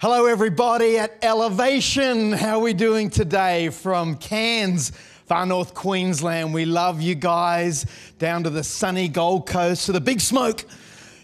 Hello, 0.00 0.26
everybody 0.26 0.96
at 0.96 1.18
Elevation. 1.22 2.30
How 2.30 2.58
are 2.58 2.62
we 2.62 2.72
doing 2.72 3.10
today 3.10 3.68
from 3.70 4.14
Cairns, 4.14 4.92
far 5.26 5.44
north 5.44 5.74
Queensland? 5.74 6.54
We 6.54 6.66
love 6.66 7.00
you 7.00 7.16
guys 7.16 7.84
down 8.20 8.44
to 8.44 8.50
the 8.50 8.62
sunny 8.62 9.08
Gold 9.08 9.48
Coast, 9.48 9.86
to 9.86 9.92
the 9.92 10.00
big 10.00 10.20
smoke, 10.20 10.64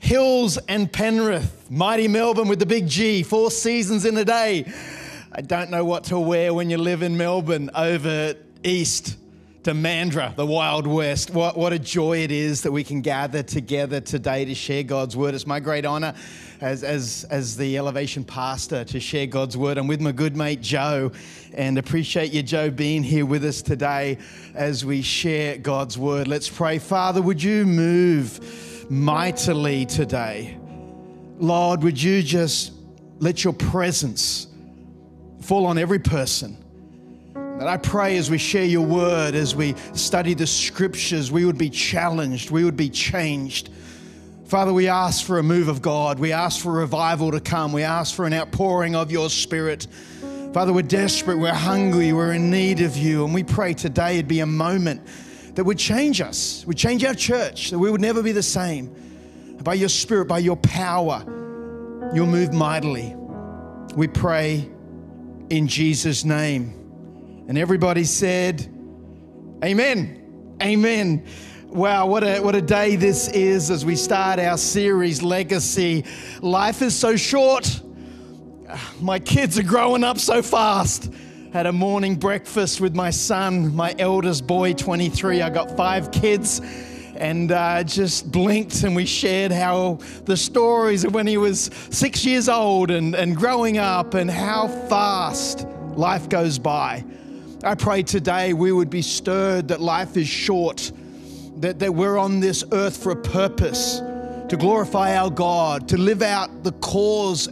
Hills 0.01 0.59
and 0.67 0.93
Penrith, 0.93 1.71
mighty 1.71 2.09
Melbourne 2.09 2.49
with 2.49 2.59
the 2.59 2.67
big 2.67 2.89
G, 2.89 3.23
four 3.23 3.53
seasons 3.53 4.05
in 4.05 4.17
a 4.17 4.25
day. 4.25 4.65
I 5.31 5.41
don't 5.41 5.71
know 5.71 5.85
what 5.85 6.03
to 6.07 6.19
wear 6.19 6.53
when 6.53 6.69
you 6.69 6.77
live 6.77 7.05
in 7.05 7.17
Melbourne 7.17 7.71
over 7.77 8.35
east 8.65 9.17
to 9.65 9.73
Mandurah, 9.73 10.37
the 10.37 10.45
Wild 10.45 10.87
West. 10.87 11.31
What, 11.31 11.57
what 11.57 11.73
a 11.73 11.79
joy 11.79 12.19
it 12.19 12.31
is 12.31 12.61
that 12.63 12.73
we 12.73 12.85
can 12.85 13.01
gather 13.01 13.43
together 13.43 13.99
today 13.99 14.45
to 14.45 14.55
share 14.55 14.83
God's 14.83 15.17
word. 15.17 15.35
It's 15.35 15.47
my 15.47 15.59
great 15.59 15.87
honor 15.87 16.13
as, 16.61 16.85
as, 16.85 17.25
as 17.31 17.57
the 17.57 17.79
elevation 17.79 18.25
pastor 18.25 18.85
to 18.85 19.01
share 19.01 19.27
God's 19.27 19.57
word. 19.57 19.79
I'm 19.79 19.87
with 19.87 20.03
my 20.03 20.13
good 20.13 20.37
mate 20.37 20.61
Joe, 20.61 21.13
and 21.55 21.79
appreciate 21.79 22.31
you, 22.31 22.43
Joe, 22.43 22.71
being 22.71 23.03
here 23.03 23.25
with 23.25 23.43
us 23.43 23.63
today 23.63 24.19
as 24.55 24.85
we 24.85 25.01
share 25.01 25.57
God's 25.57 25.97
word. 25.97 26.29
Let's 26.29 26.51
pray. 26.51 26.79
Father, 26.79 27.23
would 27.23 27.43
you 27.43 27.65
move 27.65 28.91
mightily 28.91 29.87
today? 29.87 30.59
Lord, 31.39 31.83
would 31.85 32.01
you 32.01 32.23
just 32.23 32.73
let 33.19 33.43
your 33.43 33.55
presence 33.55 34.47
fall 35.41 35.65
on 35.65 35.79
every 35.79 36.01
person? 36.01 36.64
And 37.59 37.69
I 37.69 37.77
pray 37.77 38.17
as 38.17 38.31
we 38.31 38.39
share 38.39 38.65
your 38.65 38.85
word, 38.85 39.37
as 39.37 39.55
we 39.55 39.75
study 39.95 40.35
the 40.35 40.47
scriptures, 40.47 41.31
we 41.31 41.45
would 41.45 41.57
be 41.57 41.71
challenged, 41.71 42.51
we 42.51 42.65
would 42.65 42.77
be 42.77 42.91
changed. 42.91 43.71
Father, 44.47 44.73
we 44.73 44.89
ask 44.89 45.25
for 45.25 45.39
a 45.39 45.43
move 45.43 45.69
of 45.69 45.81
God. 45.81 46.19
We 46.19 46.33
ask 46.33 46.61
for 46.61 46.73
revival 46.73 47.31
to 47.31 47.41
come. 47.41 47.73
We 47.73 47.83
ask 47.83 48.15
for 48.15 48.27
an 48.27 48.35
outpouring 48.35 48.95
of 48.95 49.11
your 49.11 49.31
spirit. 49.31 49.87
Father, 50.53 50.73
we're 50.73 50.83
desperate, 50.83 51.39
we're 51.39 51.53
hungry, 51.53 52.13
we're 52.13 52.33
in 52.33 52.51
need 52.51 52.81
of 52.81 52.97
you. 52.97 53.25
And 53.25 53.33
we 53.33 53.43
pray 53.43 53.73
today 53.73 54.15
it'd 54.15 54.29
be 54.29 54.41
a 54.41 54.47
moment 54.47 55.01
that 55.55 55.65
would 55.65 55.79
change 55.79 56.21
us, 56.21 56.65
would 56.67 56.77
change 56.77 57.05
our 57.05 57.15
church, 57.15 57.71
that 57.71 57.79
we 57.79 57.91
would 57.91 58.01
never 58.01 58.23
be 58.23 58.33
the 58.33 58.43
same. 58.43 58.95
By 59.63 59.75
your 59.75 59.89
spirit, 59.89 60.27
by 60.27 60.41
your 60.41 60.57
power, 60.57 61.25
you'll 62.13 62.27
move 62.27 62.53
mightily. 62.53 63.15
We 63.97 64.09
pray 64.09 64.69
in 65.51 65.69
Jesus' 65.69 66.25
name. 66.25 66.84
And 67.47 67.59
everybody 67.59 68.05
said, 68.05 68.63
Amen. 69.63 70.57
Amen. 70.63 71.27
Wow, 71.67 72.07
what 72.07 72.25
a, 72.25 72.41
what 72.41 72.55
a 72.55 72.63
day 72.63 72.97
this 72.97 73.29
is 73.29 73.71
as 73.71 73.85
we 73.85 73.97
start 73.97 74.39
our 74.39 74.57
series, 74.57 75.23
Legacy. 75.23 76.05
Life 76.41 76.81
is 76.81 76.97
so 76.97 77.17
short. 77.17 77.83
My 78.99 79.19
kids 79.19 79.59
are 79.59 79.63
growing 79.63 80.05
up 80.05 80.19
so 80.19 80.41
fast. 80.41 81.13
Had 81.53 81.67
a 81.67 81.73
morning 81.73 82.17
breakfast 82.17 82.81
with 82.81 82.95
my 82.95 83.11
son, 83.11 83.75
my 83.77 83.95
eldest 83.99 84.47
boy, 84.47 84.73
23. 84.73 85.43
I 85.43 85.51
got 85.51 85.77
five 85.77 86.13
kids 86.13 86.61
and 87.17 87.53
uh, 87.53 87.85
just 87.85 88.33
blinked 88.33 88.85
and 88.85 88.97
we 88.97 89.05
shared 89.05 89.53
how 89.53 89.99
the 90.25 90.37
stories 90.37 91.05
of 91.05 91.13
when 91.13 91.27
he 91.27 91.37
was 91.37 91.71
six 91.91 92.25
years 92.25 92.49
old 92.49 92.91
and, 92.91 93.15
and 93.15 93.37
growing 93.37 93.77
up 93.77 94.15
and 94.15 94.31
how 94.31 94.69
fast 94.89 95.67
life 95.95 96.29
goes 96.31 96.59
by. 96.59 97.05
I 97.65 97.75
pray 97.75 98.03
today 98.03 98.53
we 98.53 98.73
would 98.73 98.91
be 98.91 99.01
stirred 99.01 99.69
that 99.69 99.81
life 99.81 100.19
is 100.19 100.29
short, 100.29 100.93
that, 101.57 101.79
that 101.79 101.95
we're 101.95 102.19
on 102.19 102.41
this 102.41 102.63
earth 102.73 103.03
for 103.03 103.13
a 103.13 103.17
purpose, 103.17 104.01
to 104.49 104.57
glorify 104.59 105.17
our 105.17 105.31
God, 105.31 105.89
to 105.89 105.97
live 105.97 106.21
out 106.21 106.63
the 106.63 106.73
cause 106.73 107.49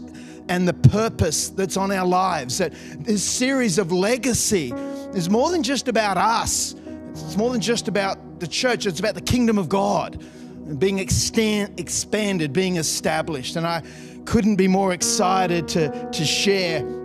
and 0.50 0.68
the 0.68 0.74
purpose 0.74 1.48
that's 1.48 1.78
on 1.78 1.90
our 1.90 2.06
lives. 2.06 2.58
That 2.58 2.74
this 2.98 3.24
series 3.24 3.78
of 3.78 3.90
legacy 3.90 4.72
is 5.14 5.30
more 5.30 5.50
than 5.50 5.62
just 5.62 5.88
about 5.88 6.18
us, 6.18 6.74
it's 7.12 7.38
more 7.38 7.50
than 7.50 7.62
just 7.62 7.88
about 7.88 8.38
the 8.38 8.46
church, 8.46 8.84
it's 8.84 9.00
about 9.00 9.14
the 9.14 9.22
kingdom 9.22 9.56
of 9.56 9.70
God 9.70 10.22
being 10.78 10.98
extend, 10.98 11.80
expanded, 11.80 12.52
being 12.52 12.76
established. 12.76 13.56
And 13.56 13.66
I 13.66 13.82
couldn't 14.26 14.56
be 14.56 14.68
more 14.68 14.92
excited 14.92 15.68
to, 15.68 16.10
to 16.10 16.24
share 16.24 17.01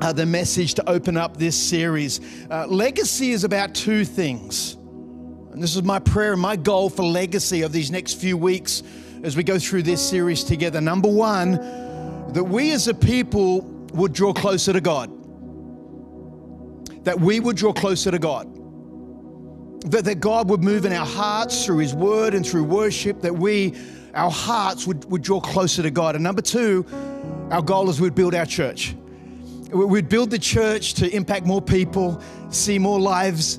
uh, 0.00 0.12
the 0.12 0.26
message 0.26 0.74
to 0.74 0.88
open 0.88 1.16
up 1.16 1.36
this 1.36 1.56
series. 1.56 2.20
Uh, 2.50 2.66
legacy 2.66 3.30
is 3.30 3.44
about 3.44 3.74
two 3.74 4.04
things. 4.04 4.74
And 5.52 5.62
this 5.62 5.74
is 5.74 5.82
my 5.82 5.98
prayer 5.98 6.32
and 6.32 6.40
my 6.40 6.56
goal 6.56 6.88
for 6.90 7.02
legacy 7.02 7.62
of 7.62 7.72
these 7.72 7.90
next 7.90 8.14
few 8.14 8.36
weeks 8.36 8.82
as 9.22 9.36
we 9.36 9.42
go 9.42 9.58
through 9.58 9.82
this 9.82 10.06
series 10.06 10.44
together. 10.44 10.80
Number 10.80 11.08
one, 11.08 11.52
that 12.32 12.44
we 12.44 12.70
as 12.72 12.88
a 12.88 12.94
people 12.94 13.62
would 13.92 14.12
draw 14.12 14.32
closer 14.32 14.72
to 14.72 14.80
God. 14.80 15.10
That 17.04 17.18
we 17.18 17.40
would 17.40 17.56
draw 17.56 17.72
closer 17.72 18.10
to 18.10 18.18
God. 18.18 18.48
That, 19.90 20.04
that 20.04 20.20
God 20.20 20.48
would 20.48 20.62
move 20.62 20.84
in 20.84 20.92
our 20.92 21.06
hearts 21.06 21.64
through 21.64 21.78
His 21.78 21.94
Word 21.94 22.34
and 22.34 22.46
through 22.46 22.64
worship, 22.64 23.20
that 23.22 23.34
we, 23.34 23.74
our 24.14 24.30
hearts 24.30 24.86
would, 24.86 25.04
would 25.10 25.22
draw 25.22 25.40
closer 25.40 25.82
to 25.82 25.90
God. 25.90 26.14
And 26.14 26.22
number 26.22 26.42
two, 26.42 26.86
our 27.50 27.62
goal 27.62 27.90
is 27.90 28.00
we'd 28.00 28.14
build 28.14 28.34
our 28.34 28.46
church. 28.46 28.94
We'd 29.72 30.08
build 30.08 30.30
the 30.30 30.38
church 30.38 30.94
to 30.94 31.14
impact 31.14 31.46
more 31.46 31.62
people, 31.62 32.22
see 32.50 32.78
more 32.78 33.00
lives 33.00 33.58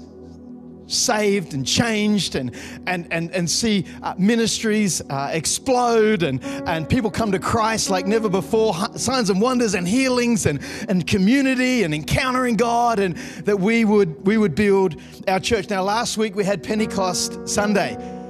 saved 0.91 1.53
and 1.53 1.65
changed 1.65 2.35
and, 2.35 2.53
and, 2.85 3.07
and, 3.11 3.31
and 3.31 3.49
see 3.49 3.85
uh, 4.03 4.13
ministries 4.17 5.01
uh, 5.09 5.29
explode 5.31 6.23
and, 6.23 6.43
and 6.43 6.87
people 6.89 7.09
come 7.09 7.31
to 7.31 7.39
Christ 7.39 7.89
like 7.89 8.05
never 8.05 8.29
before, 8.29 8.73
signs 8.97 9.29
and 9.29 9.41
wonders 9.41 9.73
and 9.73 9.87
healings 9.87 10.45
and, 10.45 10.61
and 10.89 11.07
community 11.07 11.83
and 11.83 11.93
encountering 11.93 12.55
God 12.55 12.99
and 12.99 13.15
that 13.45 13.59
we 13.59 13.85
would, 13.85 14.25
we 14.25 14.37
would 14.37 14.55
build 14.55 14.99
our 15.27 15.39
church. 15.39 15.69
Now, 15.69 15.83
last 15.83 16.17
week 16.17 16.35
we 16.35 16.43
had 16.43 16.61
Pentecost 16.61 17.47
Sunday 17.47 18.20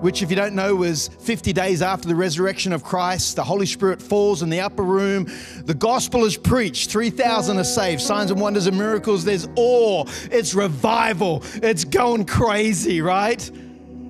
which, 0.00 0.22
if 0.22 0.30
you 0.30 0.36
don't 0.36 0.54
know, 0.54 0.74
was 0.76 1.08
50 1.08 1.52
days 1.52 1.82
after 1.82 2.08
the 2.08 2.14
resurrection 2.14 2.72
of 2.72 2.84
Christ. 2.84 3.36
The 3.36 3.44
Holy 3.44 3.66
Spirit 3.66 4.00
falls 4.00 4.42
in 4.42 4.50
the 4.50 4.60
upper 4.60 4.82
room. 4.82 5.26
The 5.64 5.74
gospel 5.74 6.24
is 6.24 6.36
preached. 6.36 6.90
3,000 6.90 7.58
are 7.58 7.64
saved. 7.64 8.00
Signs 8.00 8.30
and 8.30 8.40
wonders 8.40 8.66
and 8.66 8.78
miracles. 8.78 9.24
There's 9.24 9.48
awe. 9.56 10.04
It's 10.30 10.54
revival. 10.54 11.42
It's 11.54 11.84
going 11.84 12.26
crazy, 12.26 13.00
right? 13.00 13.50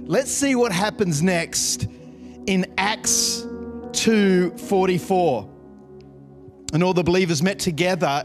Let's 0.04 0.30
see 0.30 0.54
what 0.54 0.72
happens 0.72 1.22
next 1.22 1.86
in 2.46 2.66
Acts 2.78 3.44
2:44. 3.92 5.48
And 6.72 6.82
all 6.82 6.94
the 6.94 7.02
believers 7.02 7.42
met 7.42 7.58
together 7.58 8.24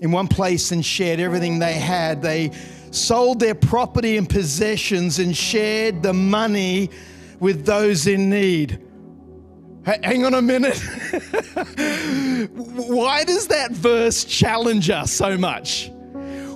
in 0.00 0.10
one 0.10 0.28
place 0.28 0.72
and 0.72 0.84
shared 0.84 1.20
everything 1.20 1.58
they 1.58 1.74
had. 1.74 2.22
They 2.22 2.50
sold 2.94 3.40
their 3.40 3.54
property 3.54 4.16
and 4.16 4.28
possessions, 4.28 5.18
and 5.18 5.36
shared 5.36 6.02
the 6.02 6.12
money 6.12 6.90
with 7.40 7.66
those 7.66 8.06
in 8.06 8.30
need. 8.30 8.80
Hang 9.84 10.24
on 10.24 10.32
a 10.32 10.40
minute. 10.40 10.78
Why 12.54 13.24
does 13.24 13.48
that 13.48 13.70
verse 13.72 14.24
challenge 14.24 14.88
us 14.88 15.12
so 15.12 15.36
much? 15.36 15.90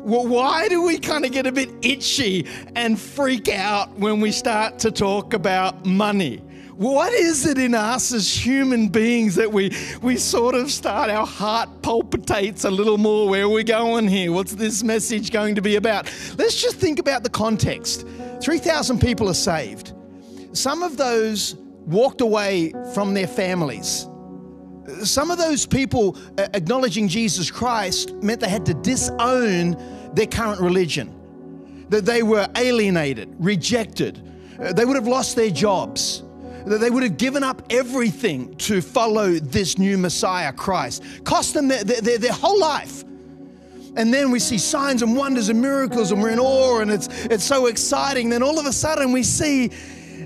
Why 0.09 0.69
do 0.69 0.83
we 0.83 0.99
kind 0.99 1.27
of 1.27 1.33
get 1.33 1.47
a 1.47 1.53
bit 1.53 1.69
itchy 1.83 2.47
and 2.75 2.99
freak 2.99 3.51
out 3.51 3.93
when 3.99 4.21
we 4.23 4.33
start 4.33 4.79
to 4.79 4.91
talk 4.91 5.35
about 5.35 5.85
money? 5.85 6.43
What 6.79 7.13
is 7.13 7.45
it 7.45 7.59
in 7.59 7.75
us 7.75 8.13
as 8.13 8.33
human 8.33 8.87
beings 8.87 9.35
that 9.35 9.53
we, 9.53 9.77
we 10.01 10.17
sort 10.17 10.55
of 10.55 10.71
start, 10.71 11.11
our 11.11 11.27
heart 11.27 11.83
palpitates 11.83 12.65
a 12.65 12.71
little 12.71 12.99
more? 12.99 13.29
Where 13.29 13.43
are 13.47 13.49
we 13.49 13.65
going 13.65 14.07
here? 14.07 14.31
What's 14.31 14.55
this 14.55 14.85
message 14.85 15.33
going 15.33 15.57
to 15.57 15.61
be 15.61 15.75
about? 15.75 16.05
Let's 16.37 16.63
just 16.63 16.77
think 16.77 17.01
about 17.01 17.25
the 17.25 17.31
context 17.31 18.07
3,000 18.41 19.01
people 19.01 19.29
are 19.29 19.35
saved. 19.35 19.93
Some 20.53 20.85
of 20.85 20.97
those 20.97 21.57
walked 21.87 22.21
away 22.21 22.73
from 22.95 23.13
their 23.13 23.27
families. 23.27 24.07
Some 25.03 25.33
of 25.33 25.39
those 25.39 25.67
people 25.67 26.17
uh, 26.39 26.47
acknowledging 26.55 27.09
Jesus 27.09 27.51
Christ 27.51 28.15
meant 28.23 28.41
they 28.41 28.49
had 28.49 28.65
to 28.67 28.75
disown 28.75 29.77
their 30.15 30.27
current 30.27 30.61
religion, 30.61 31.87
that 31.89 32.05
they 32.05 32.23
were 32.23 32.47
alienated, 32.55 33.35
rejected. 33.41 34.23
Uh, 34.63 34.73
they 34.73 34.85
would 34.85 34.95
have 34.95 35.09
lost 35.09 35.35
their 35.35 35.51
jobs 35.51 36.23
that 36.69 36.79
they 36.79 36.91
would 36.91 37.03
have 37.03 37.17
given 37.17 37.43
up 37.43 37.63
everything 37.71 38.55
to 38.57 38.81
follow 38.81 39.33
this 39.33 39.79
new 39.79 39.99
Messiah, 39.99 40.53
Christ. 40.53 41.03
Cost 41.25 41.55
them 41.55 41.69
their, 41.69 41.85
their, 41.85 42.19
their 42.19 42.33
whole 42.33 42.61
life. 42.61 43.05
And 43.97 44.15
then 44.15 44.31
we 44.31 44.39
see 44.39 44.59
signs 44.59 45.03
and 45.03 45.17
wonders 45.17 45.49
and 45.49 45.61
miracles, 45.61 46.13
and 46.13 46.23
we're 46.23 46.31
in 46.31 46.39
awe, 46.39 46.81
and 46.81 46.91
it's, 46.91 47.09
it's 47.25 47.45
so 47.45 47.67
exciting. 47.67 48.29
Then 48.29 48.43
all 48.43 48.59
of 48.59 48.67
a 48.67 48.73
sudden, 48.73 49.13
we 49.13 49.23
see 49.23 49.69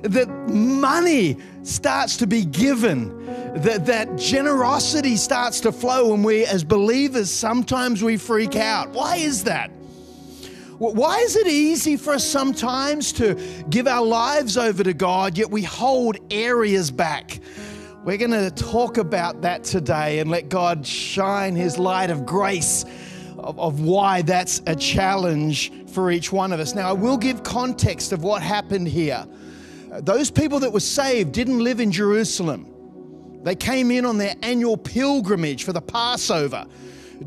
that 0.02 0.28
money 0.48 1.38
starts 1.62 2.16
to 2.18 2.26
be 2.26 2.44
given, 2.44 3.24
that, 3.62 3.86
that 3.86 4.16
generosity 4.16 5.16
starts 5.16 5.60
to 5.60 5.72
flow, 5.72 6.12
and 6.12 6.24
we, 6.24 6.44
as 6.44 6.64
believers, 6.64 7.30
sometimes 7.30 8.02
we 8.02 8.16
freak 8.16 8.56
out. 8.56 8.90
Why 8.90 9.16
is 9.16 9.44
that? 9.44 9.70
Why 10.90 11.18
is 11.18 11.36
it 11.36 11.46
easy 11.46 11.96
for 11.96 12.14
us 12.14 12.28
sometimes 12.28 13.12
to 13.12 13.36
give 13.70 13.86
our 13.86 14.04
lives 14.04 14.58
over 14.58 14.82
to 14.82 14.92
God, 14.92 15.38
yet 15.38 15.48
we 15.48 15.62
hold 15.62 16.16
areas 16.32 16.90
back? 16.90 17.38
We're 18.02 18.16
going 18.16 18.32
to 18.32 18.50
talk 18.50 18.96
about 18.96 19.42
that 19.42 19.62
today 19.62 20.18
and 20.18 20.28
let 20.28 20.48
God 20.48 20.84
shine 20.84 21.54
His 21.54 21.78
light 21.78 22.10
of 22.10 22.26
grace 22.26 22.84
of, 23.38 23.60
of, 23.60 23.80
why 23.80 24.22
that's 24.22 24.60
a 24.66 24.74
challenge 24.74 25.70
for 25.86 26.10
each 26.10 26.32
one 26.32 26.52
of 26.52 26.58
us. 26.58 26.74
Now, 26.74 26.88
I 26.88 26.94
will 26.94 27.16
give 27.16 27.44
context 27.44 28.10
of 28.10 28.24
what 28.24 28.42
happened 28.42 28.88
here. 28.88 29.24
Those 30.00 30.32
people 30.32 30.58
that 30.58 30.72
were 30.72 30.80
saved 30.80 31.30
didn't 31.30 31.62
live 31.62 31.78
in 31.78 31.92
Jerusalem, 31.92 32.66
they 33.44 33.54
came 33.54 33.92
in 33.92 34.04
on 34.04 34.18
their 34.18 34.34
annual 34.42 34.76
pilgrimage 34.76 35.62
for 35.62 35.72
the 35.72 35.80
Passover 35.80 36.66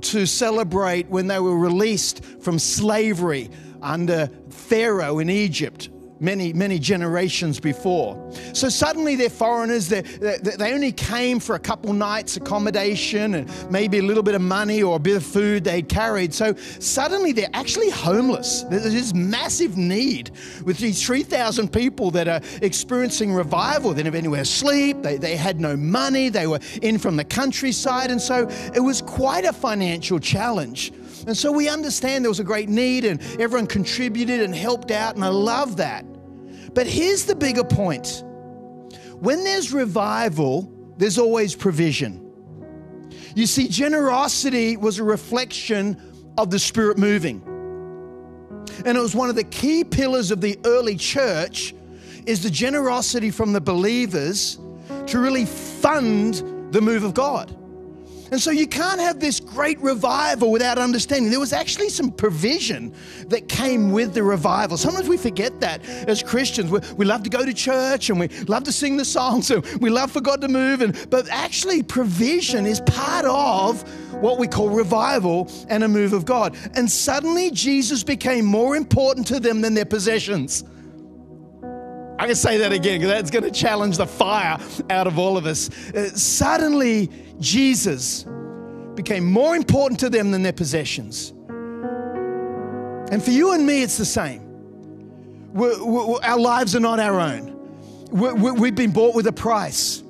to 0.04 0.26
celebrate 0.26 1.10
when 1.10 1.28
they 1.28 1.40
were 1.40 1.58
released 1.58 2.24
from 2.42 2.60
slavery 2.60 3.50
under 3.82 4.30
Pharaoh 4.50 5.20
in 5.20 5.30
Egypt 5.30 5.90
many, 6.20 6.54
many 6.54 6.80
generations 6.80 7.60
before. 7.60 8.32
So 8.54 8.70
suddenly 8.70 9.16
they're 9.16 9.30
foreigners. 9.30 9.88
They're, 9.90 10.02
they 10.02 10.56
they 10.66 10.74
only 10.74 10.92
came 10.92 11.40
for 11.40 11.56
a 11.56 11.60
couple 11.60 11.94
nights 11.94 12.38
accommodation 12.38 13.36
and 13.36 13.72
maybe 13.72 14.00
a 14.00 14.02
little 14.02 14.24
bit 14.24 14.36
of 14.36 14.42
money 14.42 14.82
or 14.82 14.96
a 14.96 15.00
bit 15.00 15.18
of 15.18 15.24
food 15.24 15.64
they'd 15.64 15.88
carried. 15.88 16.34
So 16.34 16.56
suddenly 16.80 17.32
they're 17.32 17.50
actually 17.54 17.90
homeless. 17.90 18.64
There's 18.64 18.84
this 18.84 19.14
massive 19.14 19.78
need 19.78 20.32
with 20.64 20.78
these 20.78 21.06
3,000 21.06 21.72
people 21.72 22.12
that 22.12 22.28
are 22.28 22.42
experiencing 22.62 23.34
revival. 23.34 23.92
They 23.92 23.98
didn't 23.98 24.14
have 24.14 24.16
anywhere 24.16 24.42
to 24.42 24.46
sleep. 24.46 25.02
They, 25.02 25.18
they 25.18 25.36
had 25.36 25.60
no 25.60 25.76
money. 25.76 26.30
They 26.30 26.48
were 26.48 26.60
in 26.82 26.98
from 26.98 27.16
the 27.16 27.26
countryside. 27.26 28.12
And 28.12 28.22
so 28.22 28.48
it 28.74 28.82
was 28.82 29.02
quite 29.02 29.46
a 29.46 29.54
financial 29.54 30.20
challenge. 30.20 30.92
And 31.28 31.36
so 31.36 31.52
we 31.52 31.68
understand 31.70 32.24
there 32.24 32.30
was 32.30 32.40
a 32.40 32.44
great 32.44 32.70
need 32.70 33.06
and 33.06 33.22
everyone 33.40 33.68
contributed 33.68 34.42
and 34.42 34.54
helped 34.54 34.92
out, 34.92 35.16
and 35.16 35.24
I 35.24 35.30
love 35.30 35.78
that. 35.78 36.06
But 36.74 36.88
here's 36.88 37.26
the 37.26 37.36
bigger 37.36 37.64
point 37.64 38.24
when 39.20 39.44
there's 39.44 39.72
revival, 39.72 40.72
there's 40.98 41.18
always 41.18 41.56
provision. 41.56 42.22
You 43.34 43.48
see, 43.48 43.68
generosity 43.68 44.78
was 44.78 45.00
a 45.00 45.04
reflection 45.04 46.34
of 46.38 46.52
the 46.52 46.60
Spirit 46.60 46.98
moving. 46.98 47.42
And 48.86 48.98
it 48.98 49.02
was 49.02 49.16
one 49.16 49.30
of 49.30 49.36
the 49.36 49.44
key 49.44 49.84
pillars 49.84 50.32
of 50.32 50.42
the 50.42 50.60
early 50.66 50.96
church 50.96 51.74
is 52.26 52.44
the 52.44 52.50
generosity 52.50 53.32
from 53.32 53.54
the 53.54 53.62
believers 53.62 54.60
to 55.08 55.20
really 55.20 55.46
fund 55.46 56.74
the 56.74 56.82
move 56.82 57.04
of 57.04 57.14
God. 57.14 57.56
And 58.32 58.42
so 58.42 58.52
you 58.52 58.68
can't 58.68 59.00
have 59.00 59.20
this 59.20 59.40
great 59.40 59.80
revival 59.80 60.52
without 60.52 60.78
understanding. 60.78 61.30
There 61.30 61.40
was 61.40 61.54
actually 61.54 61.90
some 61.90 62.12
provision 62.12 62.94
that 63.28 63.48
came 63.48 63.92
with 63.92 64.14
the 64.14 64.24
revival. 64.24 64.78
Sometimes 64.78 65.08
we 65.08 65.18
forget 65.18 65.60
that 65.62 65.86
as 66.08 66.24
Christians. 66.24 66.72
We, 66.72 66.80
we 66.98 67.06
love 67.06 67.24
to 67.24 67.30
go 67.30 67.46
to 67.46 67.54
church 67.54 68.10
and 68.10 68.20
we 68.20 68.28
love 68.48 68.64
to 68.64 68.72
sing 68.72 68.98
the 68.98 69.06
songs 69.06 69.52
and 69.52 69.64
we 69.80 69.90
love 69.90 70.12
for 70.12 70.22
God 70.22 70.42
to 70.42 70.48
move. 70.48 70.82
And, 70.82 71.08
but 71.10 71.30
actually, 71.30 71.84
provision 71.84 72.66
is 72.66 72.82
part 72.82 73.26
of 73.26 73.88
what 74.22 74.40
we 74.40 74.48
call 74.48 74.70
revival 74.70 75.52
and 75.70 75.84
a 75.84 75.88
move 75.88 76.14
of 76.14 76.26
God. 76.26 76.58
And 76.74 76.90
suddenly, 76.90 77.52
Jesus 77.52 78.04
became 78.04 78.46
more 78.46 78.76
important 78.76 79.28
to 79.28 79.40
them 79.40 79.62
than 79.62 79.76
their 79.76 79.86
possessions. 79.86 80.64
I 82.18 82.28
can 82.28 82.36
say 82.36 82.58
that 82.60 82.72
again 82.72 83.00
because 83.00 83.14
that's 83.14 83.30
going 83.30 83.44
to 83.44 83.52
challenge 83.52 83.98
the 83.98 84.08
fire 84.08 84.58
out 84.90 85.06
of 85.06 85.20
all 85.20 85.38
of 85.38 85.46
us. 85.46 85.70
Uh, 85.94 86.10
suddenly, 86.16 87.12
Jesus 87.40 88.26
became 88.96 89.26
more 89.26 89.56
important 89.56 90.00
to 90.02 90.10
them 90.10 90.32
than 90.32 90.42
their 90.42 90.54
possessions. 90.54 91.32
And 93.12 93.24
for 93.24 93.32
you 93.32 93.54
and 93.54 93.66
me, 93.66 93.84
it's 93.84 93.98
the 93.98 94.06
same. 94.06 94.42
We're, 95.54 95.84
we're, 95.84 96.20
our 96.24 96.40
lives 96.40 96.76
are 96.76 96.80
not 96.80 97.00
our 97.00 97.20
own. 97.20 97.54
we 98.12 98.68
have 98.68 98.76
been 98.76 98.92
bought 98.92 99.16
with 99.16 99.28
a 99.28 99.34
price. 99.34 100.02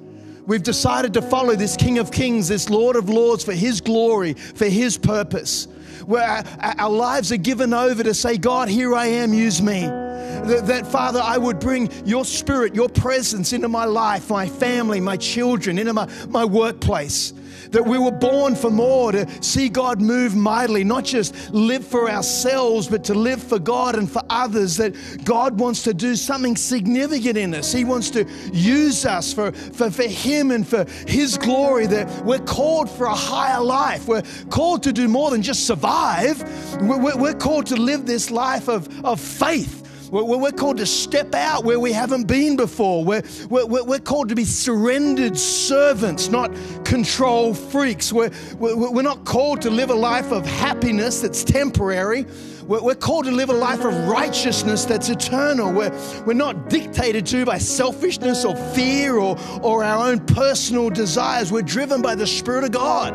We've 0.46 0.64
decided 0.64 1.14
to 1.16 1.22
follow 1.22 1.56
this 1.56 1.76
King 1.76 1.98
of 1.98 2.12
Kings, 2.12 2.48
this 2.48 2.70
Lord 2.70 2.96
of 2.96 3.10
Lords 3.10 3.44
for 3.44 3.54
His 3.54 3.82
glory, 3.82 4.34
for 4.34 4.66
His 4.66 4.98
purpose. 4.98 5.68
Where 6.06 6.24
our, 6.24 6.44
our 6.78 6.90
lives 6.90 7.32
are 7.32 7.38
given 7.38 7.74
over 7.74 8.04
to 8.04 8.14
say, 8.14 8.38
God, 8.38 8.70
here 8.70 8.94
I 8.96 9.08
am, 9.08 9.34
use 9.34 9.62
me 9.62 10.05
that, 10.48 10.68
that, 10.68 10.88
Father, 10.88 11.20
I 11.22 11.38
would 11.38 11.60
bring 11.60 11.90
your 12.06 12.26
spirit, 12.26 12.76
your 12.76 12.90
presence 12.90 13.54
into 13.54 13.68
my 13.68 13.86
life, 13.86 14.30
my 14.30 14.48
family, 14.48 15.00
my 15.00 15.18
children, 15.18 15.78
into 15.80 15.94
my, 15.94 16.10
my 16.30 16.46
workplace. 16.46 17.34
That 17.72 17.86
we 17.86 17.98
were 17.98 18.12
born 18.12 18.56
for 18.56 18.70
more, 18.70 19.12
to 19.12 19.44
see 19.44 19.70
God 19.70 20.00
move 20.00 20.36
mightily, 20.36 20.84
not 20.84 21.04
just 21.04 21.52
live 21.52 21.86
for 21.86 22.10
ourselves, 22.10 22.88
but 22.88 23.04
to 23.06 23.14
live 23.14 23.42
for 23.42 23.60
God 23.60 23.96
and 23.96 24.10
for 24.10 24.22
others. 24.30 24.78
That 24.78 24.96
God 25.26 25.60
wants 25.60 25.84
to 25.84 25.94
do 25.94 26.16
something 26.16 26.56
significant 26.56 27.38
in 27.38 27.56
us. 27.56 27.72
He 27.72 27.84
wants 27.84 28.12
to 28.12 28.26
use 28.54 29.06
us 29.06 29.34
for, 29.34 29.52
for, 29.52 29.90
for 29.90 30.04
Him 30.04 30.52
and 30.52 30.66
for 30.66 30.86
His 31.08 31.38
glory. 31.38 31.88
That 31.88 32.08
we're 32.24 32.40
called 32.40 32.90
for 32.90 33.06
a 33.08 33.16
higher 33.16 33.62
life. 33.62 34.08
We're 34.08 34.24
called 34.50 34.84
to 34.84 34.94
do 34.94 35.08
more 35.08 35.32
than 35.32 35.42
just 35.42 35.66
survive. 35.66 36.44
We're, 36.82 37.18
we're 37.18 37.34
called 37.34 37.66
to 37.68 37.76
live 37.76 38.06
this 38.06 38.30
life 38.30 38.70
of, 38.70 39.04
of 39.04 39.20
faith 39.20 39.85
we're, 40.12 40.52
called 40.52 40.78
to 40.78 40.86
step 40.86 41.34
out 41.34 41.64
where 41.64 41.80
we 41.80 41.92
haven't 41.92 42.26
been 42.26 42.56
before. 42.56 43.04
We're, 43.04 43.24
we're, 43.50 43.84
we're 43.84 44.00
called 44.00 44.30
to 44.30 44.36
be 44.36 44.46
surrendered 44.46 45.38
servants, 45.38 46.30
not 46.30 46.52
control 46.86 47.54
freaks. 47.54 48.14
We're, 48.14 48.32
we're 48.58 49.02
not 49.02 49.26
called 49.26 49.62
to 49.64 49.70
live 49.70 49.90
a 49.90 49.96
life 49.96 50.32
of 50.32 50.46
happiness 50.46 51.22
that's 51.22 51.44
temporary. 51.44 52.26
We're 52.68 52.96
called 52.96 53.26
to 53.26 53.32
live 53.32 53.50
a 53.50 53.54
life 53.54 53.86
of 53.86 53.94
righteousness 54.08 54.86
that's 54.86 55.10
eternal. 55.10 55.72
We're, 55.72 55.92
we're 56.26 56.34
not 56.34 56.68
dictated 56.68 57.26
to 57.28 57.46
by 57.46 57.60
selfishness 57.60 58.44
or 58.44 58.56
fear 58.56 59.18
or, 59.18 59.38
or 59.62 59.84
our 59.84 60.10
own 60.10 60.20
personal 60.26 60.90
desires. 60.90 61.52
We're 61.52 61.62
driven 61.62 62.02
by 62.02 62.16
the 62.16 62.26
Spirit 62.26 62.64
of 62.64 62.72
God 62.72 63.14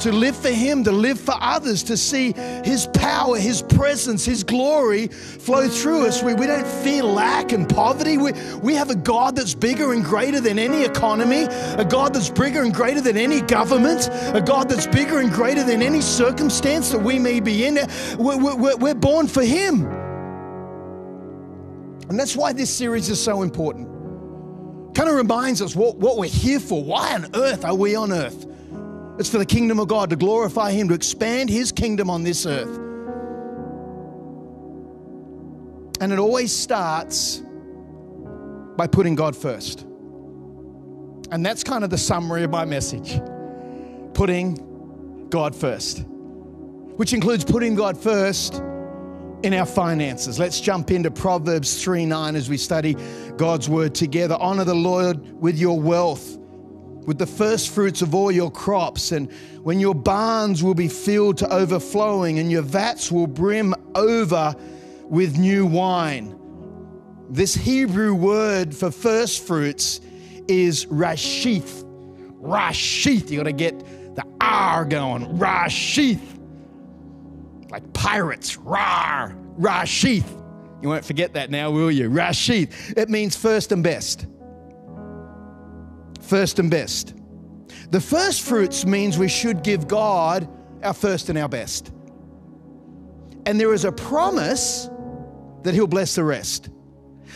to 0.00 0.12
live 0.12 0.36
for 0.36 0.50
Him, 0.50 0.84
to 0.84 0.92
live 0.92 1.18
for 1.18 1.34
others, 1.40 1.82
to 1.84 1.96
see 1.96 2.32
His 2.64 2.86
power, 2.88 3.38
His 3.38 3.62
presence, 3.62 4.24
His 4.24 4.44
glory 4.44 5.08
flow 5.08 5.68
through 5.68 6.06
us. 6.06 6.22
We, 6.22 6.34
we 6.34 6.46
don't 6.46 6.66
fear 6.66 7.02
lack 7.02 7.52
and 7.52 7.68
poverty. 7.68 8.18
We, 8.18 8.32
we 8.62 8.74
have 8.74 8.90
a 8.90 8.94
God 8.94 9.36
that's 9.36 9.54
bigger 9.54 9.92
and 9.92 10.04
greater 10.04 10.40
than 10.40 10.58
any 10.58 10.84
economy, 10.84 11.44
a 11.78 11.84
God 11.84 12.14
that's 12.14 12.30
bigger 12.30 12.62
and 12.62 12.74
greater 12.74 13.00
than 13.00 13.16
any 13.16 13.40
government, 13.40 14.08
a 14.34 14.42
God 14.44 14.68
that's 14.68 14.86
bigger 14.86 15.20
and 15.20 15.30
greater 15.30 15.64
than 15.64 15.82
any 15.82 16.00
circumstance 16.00 16.90
that 16.90 17.00
we 17.00 17.18
may 17.18 17.40
be 17.40 17.64
in. 17.64 17.76
We're, 18.18 18.38
we're, 18.38 18.76
we're 18.76 18.94
born 18.94 19.26
for 19.28 19.42
Him. 19.42 19.86
And 22.08 22.18
that's 22.18 22.36
why 22.36 22.52
this 22.52 22.72
series 22.72 23.08
is 23.08 23.20
so 23.22 23.42
important. 23.42 23.88
Kind 24.94 25.08
of 25.08 25.16
reminds 25.16 25.60
us 25.60 25.74
what, 25.74 25.96
what 25.96 26.16
we're 26.16 26.30
here 26.30 26.60
for. 26.60 26.82
Why 26.82 27.14
on 27.14 27.26
earth 27.34 27.64
are 27.64 27.74
we 27.74 27.96
on 27.96 28.12
earth? 28.12 28.46
It's 29.18 29.30
for 29.30 29.38
the 29.38 29.46
kingdom 29.46 29.80
of 29.80 29.88
God, 29.88 30.10
to 30.10 30.16
glorify 30.16 30.72
Him, 30.72 30.88
to 30.88 30.94
expand 30.94 31.48
His 31.48 31.72
kingdom 31.72 32.10
on 32.10 32.22
this 32.22 32.44
earth. 32.44 32.76
And 36.00 36.12
it 36.12 36.18
always 36.18 36.54
starts 36.54 37.42
by 38.76 38.86
putting 38.86 39.14
God 39.14 39.34
first. 39.34 39.82
And 41.30 41.44
that's 41.44 41.64
kind 41.64 41.82
of 41.82 41.90
the 41.90 41.98
summary 41.98 42.44
of 42.44 42.50
my 42.50 42.64
message 42.64 43.20
putting 44.12 45.26
God 45.30 45.54
first, 45.54 46.04
which 46.96 47.12
includes 47.12 47.44
putting 47.44 47.74
God 47.74 47.98
first 47.98 48.62
in 49.42 49.52
our 49.54 49.66
finances. 49.66 50.38
Let's 50.38 50.60
jump 50.60 50.90
into 50.90 51.10
Proverbs 51.10 51.82
3 51.82 52.04
9 52.04 52.36
as 52.36 52.48
we 52.48 52.58
study 52.58 52.96
God's 53.36 53.68
word 53.68 53.94
together. 53.94 54.36
Honor 54.38 54.64
the 54.64 54.74
Lord 54.74 55.40
with 55.40 55.58
your 55.58 55.80
wealth 55.80 56.38
with 57.06 57.18
the 57.18 57.26
first 57.26 57.70
fruits 57.70 58.02
of 58.02 58.14
all 58.14 58.30
your 58.30 58.50
crops, 58.50 59.12
and 59.12 59.32
when 59.62 59.80
your 59.80 59.94
barns 59.94 60.62
will 60.62 60.74
be 60.74 60.88
filled 60.88 61.38
to 61.38 61.48
overflowing, 61.52 62.38
and 62.38 62.50
your 62.50 62.62
vats 62.62 63.10
will 63.10 63.28
brim 63.28 63.74
over 63.94 64.54
with 65.04 65.38
new 65.38 65.64
wine. 65.64 66.36
This 67.30 67.54
Hebrew 67.54 68.14
word 68.14 68.74
for 68.74 68.90
first 68.90 69.46
fruits 69.46 70.00
is 70.48 70.86
rashith. 70.86 71.84
Rashith. 72.40 73.30
You 73.30 73.38
got 73.38 73.44
to 73.44 73.52
get 73.52 73.78
the 74.14 74.24
R 74.40 74.84
going. 74.84 75.26
Rashith. 75.38 76.20
Like 77.70 77.92
pirates. 77.92 78.56
Rar. 78.56 79.36
Rashith. 79.58 80.26
You 80.82 80.88
won't 80.88 81.04
forget 81.04 81.34
that 81.34 81.50
now, 81.50 81.70
will 81.70 81.90
you? 81.90 82.10
Rashith. 82.10 82.96
It 82.96 83.08
means 83.08 83.34
first 83.34 83.72
and 83.72 83.82
best 83.82 84.26
first 86.26 86.58
and 86.58 86.70
best. 86.70 87.14
The 87.90 88.00
first 88.00 88.42
fruits 88.42 88.84
means 88.84 89.16
we 89.16 89.28
should 89.28 89.62
give 89.62 89.86
God 89.86 90.48
our 90.82 90.94
first 90.94 91.28
and 91.28 91.38
our 91.38 91.48
best. 91.48 91.92
And 93.46 93.60
there 93.60 93.72
is 93.72 93.84
a 93.84 93.92
promise 93.92 94.90
that 95.62 95.74
He'll 95.74 95.86
bless 95.86 96.14
the 96.14 96.24
rest. 96.24 96.70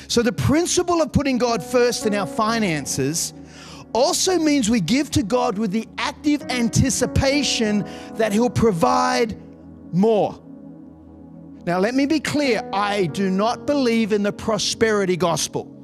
So, 0.08 0.22
the 0.22 0.32
principle 0.32 1.00
of 1.00 1.12
putting 1.12 1.38
God 1.38 1.62
first 1.62 2.06
in 2.06 2.14
our 2.14 2.26
finances 2.26 3.32
also 3.92 4.38
means 4.38 4.70
we 4.70 4.80
give 4.80 5.10
to 5.12 5.22
God 5.22 5.58
with 5.58 5.70
the 5.70 5.88
active 5.98 6.42
anticipation 6.42 7.88
that 8.14 8.32
He'll 8.32 8.50
provide 8.50 9.36
more. 9.92 10.40
Now, 11.64 11.78
let 11.78 11.94
me 11.94 12.06
be 12.06 12.20
clear 12.20 12.68
I 12.72 13.06
do 13.06 13.30
not 13.30 13.66
believe 13.66 14.12
in 14.12 14.22
the 14.22 14.32
prosperity 14.32 15.16
gospel. 15.16 15.79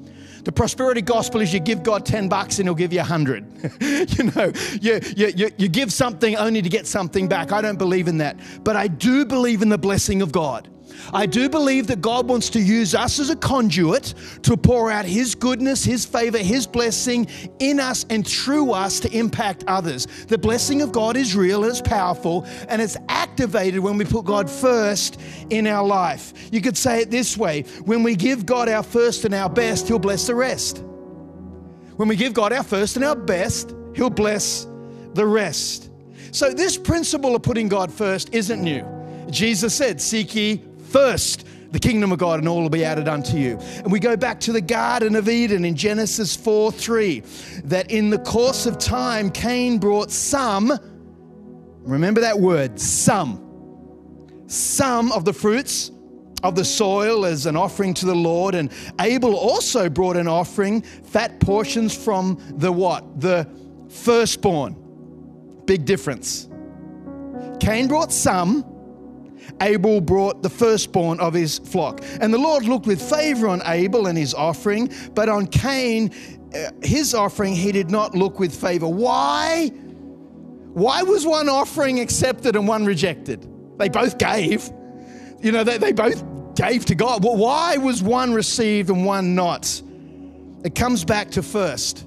The 0.47 0.53
prosperity 0.53 1.03
gospel 1.03 1.41
is 1.41 1.53
you 1.53 1.59
give 1.59 1.83
God 1.83 2.07
10 2.07 2.29
bucks 2.29 2.61
and 2.61 2.69
he'll 2.69 2.77
give 2.77 2.93
you 2.93 3.01
100. 3.01 3.81
you 4.17 4.31
know, 4.31 4.53
you, 4.81 5.01
you, 5.17 5.51
you, 5.57 5.69
give 5.69 5.93
something 5.93 6.37
only 6.37 6.63
to 6.63 6.69
get 6.69 6.87
something 6.87 7.27
back. 7.27 7.51
I 7.51 7.61
don't 7.61 7.79
believe 7.79 8.07
in 8.07 8.19
that. 8.19 8.39
But 8.63 8.77
I 8.77 8.87
do 8.87 9.25
believe 9.25 9.61
in 9.61 9.71
the 9.71 9.77
blessing 9.77 10.23
of 10.23 10.31
God. 10.31 10.69
I 11.13 11.27
do 11.27 11.49
believe 11.49 11.87
that 11.89 12.01
God 12.01 12.29
wants 12.29 12.51
to 12.51 12.61
use 12.61 12.95
us 12.95 13.19
as 13.19 13.31
a 13.31 13.37
conduit 13.37 14.15
to 14.43 14.57
pour 14.57 14.91
out 14.91 15.05
His 15.05 15.35
goodness, 15.35 15.85
His 15.85 16.05
favor, 16.05 16.39
His 16.39 16.67
blessing 16.67 17.27
in 17.59 17.81
us 17.81 18.07
and 18.11 18.27
through 18.27 18.73
us 18.73 19.01
to 19.01 19.13
impact 19.17 19.65
others. 19.67 20.07
The 20.29 20.39
blessing 20.39 20.83
of 20.83 20.93
God 20.93 21.17
is 21.17 21.35
real, 21.35 21.65
it's 21.65 21.81
powerful, 21.81 22.47
and 22.69 22.81
it's 22.81 22.97
activated 23.09 23.81
when 23.81 23.97
we 23.99 24.05
put 24.05 24.25
God 24.25 24.51
first 24.51 25.21
in 25.51 25.67
our 25.67 25.87
life. 25.87 26.33
You 26.53 26.61
could 26.61 26.77
say 26.77 27.01
it 27.01 27.11
this 27.11 27.37
way 27.37 27.63
when 27.85 28.03
we 28.03 28.17
give 28.17 28.47
God 28.47 28.69
our 28.69 28.83
first 28.83 29.25
and 29.25 29.35
our 29.35 29.49
best, 29.49 29.89
He'll 29.89 29.99
bless 29.99 30.27
the 30.27 30.35
rest. 30.35 30.83
When 31.97 32.09
we 32.09 32.17
give 32.17 32.35
God 32.35 32.53
our 32.53 32.63
first 32.63 32.97
and 32.97 33.05
our 33.05 33.17
best, 33.17 33.75
He'll 33.95 34.11
bless 34.11 34.67
the 35.15 35.27
rest. 35.27 35.91
So, 36.31 36.53
this 36.53 36.77
principle 36.77 37.35
of 37.35 37.43
putting 37.43 37.69
God 37.69 37.91
first 37.91 38.35
isn't 38.35 38.63
new. 38.63 38.85
Jesus 39.31 39.75
said, 39.75 40.01
Seek 40.01 40.35
ye 40.35 40.63
first 40.97 41.47
the 41.73 41.79
kingdom 41.79 42.11
of 42.11 42.19
God, 42.19 42.39
and 42.39 42.49
all 42.49 42.63
will 42.63 42.71
be 42.71 42.83
added 42.83 43.07
unto 43.07 43.37
you. 43.37 43.59
And 43.59 43.93
we 43.93 44.01
go 44.01 44.17
back 44.17 44.41
to 44.41 44.53
the 44.53 44.63
Garden 44.63 45.15
of 45.15 45.29
Eden 45.29 45.67
in 45.67 45.77
Genesis 45.77 46.35
4 46.35 46.73
3, 46.73 47.21
that 47.65 47.91
in 47.91 48.09
the 48.09 48.19
course 48.21 48.65
of 48.65 48.79
time, 48.79 49.31
Cain 49.31 49.77
brought 49.79 50.11
some, 50.11 50.73
remember 51.83 52.23
that 52.23 52.39
word, 52.39 52.81
some, 52.81 54.45
some 54.47 55.13
of 55.13 55.27
the 55.27 55.35
fruits 55.35 55.91
of 56.43 56.55
the 56.55 56.65
soil 56.65 57.27
as 57.27 57.45
an 57.45 57.57
offering 57.57 57.93
to 57.93 58.07
the 58.07 58.15
Lord. 58.15 58.55
And 58.55 58.73
Abel 58.99 59.37
also 59.37 59.91
brought 59.91 60.17
an 60.17 60.29
offering, 60.29 60.81
fat 60.81 61.41
portions 61.41 61.95
from 61.95 62.41
the 62.57 62.73
what? 62.73 63.21
The 63.21 63.47
firstborn. 63.91 64.77
Big 65.67 65.85
difference. 65.85 66.49
Cain 67.61 67.87
brought 67.87 68.13
some, 68.13 68.65
Abel 69.61 70.01
brought 70.01 70.43
the 70.43 70.51
firstborn 70.51 71.21
of 71.21 71.35
his 71.35 71.59
flock. 71.59 72.01
And 72.21 72.33
the 72.33 72.39
Lord 72.39 72.65
looked 72.65 72.87
with 72.87 73.01
favor 73.01 73.49
on 73.49 73.63
Abel 73.65 74.07
and 74.07 74.17
his 74.17 74.35
offering, 74.35 74.93
but 75.15 75.29
on 75.29 75.47
Cain, 75.47 76.13
uh, 76.55 76.71
his 76.83 77.15
offering, 77.15 77.55
he 77.55 77.73
did 77.73 77.91
not 77.91 78.15
look 78.15 78.39
with 78.39 78.55
favor. 78.55 78.89
Why? 78.89 79.69
Why 80.75 81.03
was 81.03 81.27
one 81.27 81.49
offering 81.49 82.01
accepted 82.01 82.57
and 82.57 82.69
one 82.69 82.85
rejected? 82.85 83.49
They 83.79 83.89
both 83.89 84.19
gave. 84.19 84.71
You 85.41 85.53
know, 85.53 85.65
they, 85.65 85.79
they 85.79 85.93
both 85.93 86.23
gave 86.55 86.85
to 86.87 86.95
God. 86.95 87.25
Well, 87.25 87.37
why 87.37 87.77
was 87.77 88.03
one 88.03 88.33
received 88.33 88.91
and 88.91 89.05
one 89.05 89.35
not? 89.35 89.83
It 90.65 90.75
comes 90.75 91.05
back 91.05 91.31
to 91.33 91.43
first. 91.43 92.07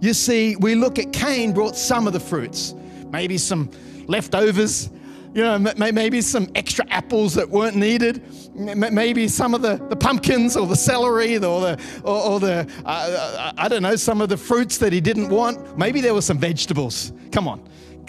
You 0.00 0.14
see, 0.14 0.56
we 0.56 0.74
look 0.74 0.98
at 0.98 1.12
Cain 1.12 1.52
brought 1.52 1.76
some 1.76 2.06
of 2.06 2.12
the 2.12 2.20
fruits, 2.20 2.74
maybe 3.10 3.38
some 3.38 3.70
leftovers, 4.06 4.90
you 5.34 5.42
know, 5.42 5.58
maybe 5.58 6.20
some 6.20 6.48
extra 6.54 6.84
apples 6.90 7.34
that 7.34 7.48
weren't 7.48 7.76
needed, 7.76 8.22
maybe 8.54 9.28
some 9.28 9.54
of 9.54 9.62
the, 9.62 9.76
the 9.88 9.96
pumpkins 9.96 10.56
or 10.56 10.66
the 10.66 10.76
celery 10.76 11.36
or 11.36 11.60
the, 11.60 11.80
or, 12.02 12.22
or 12.22 12.40
the 12.40 12.68
uh, 12.84 12.88
uh, 12.88 13.52
I 13.56 13.68
don't 13.68 13.82
know, 13.82 13.96
some 13.96 14.20
of 14.20 14.28
the 14.28 14.36
fruits 14.36 14.78
that 14.78 14.92
he 14.92 15.00
didn't 15.00 15.28
want. 15.28 15.78
Maybe 15.78 16.00
there 16.00 16.14
were 16.14 16.22
some 16.22 16.38
vegetables. 16.38 17.12
Come 17.30 17.46
on. 17.46 17.62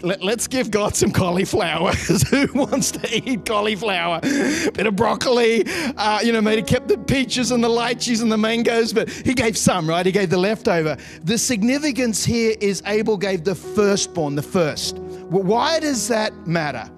Let, 0.03 0.23
us 0.23 0.47
give 0.47 0.71
God 0.71 0.95
some 0.95 1.11
cauliflower 1.11 1.91
who 2.31 2.47
wants 2.55 2.89
to 2.93 3.29
eat 3.29 3.45
cauliflower? 3.45 4.19
Bit 4.21 4.87
of 4.87 4.95
broccoli, 4.95 5.63
uh, 5.67 6.21
you 6.23 6.31
know, 6.31 6.41
maybe 6.41 6.63
kept 6.63 6.87
the 6.87 6.97
peaches 6.97 7.51
and 7.51 7.63
the 7.63 7.69
lychees 7.69 8.23
and 8.23 8.31
the 8.31 8.37
mangoes, 8.37 8.93
but 8.93 9.11
he 9.11 9.35
gave 9.35 9.55
some, 9.55 9.87
right? 9.87 10.03
He 10.03 10.11
gave 10.11 10.31
the 10.31 10.39
leftover. 10.39 10.97
The 11.23 11.37
significance 11.37 12.25
here 12.25 12.55
is 12.59 12.81
Abel 12.87 13.15
gave 13.15 13.43
the 13.43 13.53
firstborn, 13.53 14.33
the 14.33 14.41
first. 14.41 14.97
Why 14.97 15.79
does 15.79 16.07
that 16.07 16.47
matter? 16.47 16.89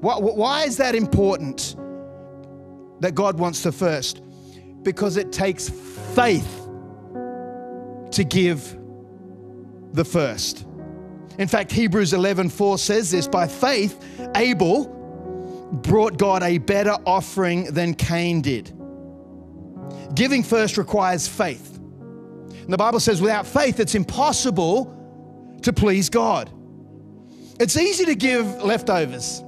Why, 0.00 0.16
why 0.18 0.64
is 0.64 0.78
that 0.78 0.94
important 0.94 1.76
that 3.00 3.14
God 3.14 3.38
wants 3.38 3.62
the 3.62 3.72
first? 3.72 4.22
Because 4.82 5.16
it 5.16 5.30
takes 5.30 5.68
faith 6.14 6.66
to 8.12 8.24
give 8.24 8.76
the 9.92 10.04
first. 10.04 10.66
In 11.38 11.48
fact, 11.48 11.70
Hebrews 11.72 12.12
11:4 12.12 12.78
says 12.78 13.10
this, 13.10 13.26
by 13.28 13.46
faith 13.46 14.02
Abel 14.36 14.96
brought 15.82 16.18
God 16.18 16.42
a 16.42 16.58
better 16.58 16.96
offering 17.06 17.64
than 17.64 17.94
Cain 17.94 18.42
did. 18.42 18.72
Giving 20.14 20.42
first 20.42 20.76
requires 20.76 21.28
faith. 21.28 21.78
And 21.78 22.72
the 22.72 22.76
Bible 22.76 23.00
says 23.00 23.20
without 23.20 23.46
faith 23.46 23.80
it's 23.80 23.94
impossible 23.94 24.96
to 25.62 25.72
please 25.72 26.08
God. 26.08 26.50
It's 27.58 27.76
easy 27.76 28.06
to 28.06 28.14
give 28.14 28.62
leftovers. 28.62 29.42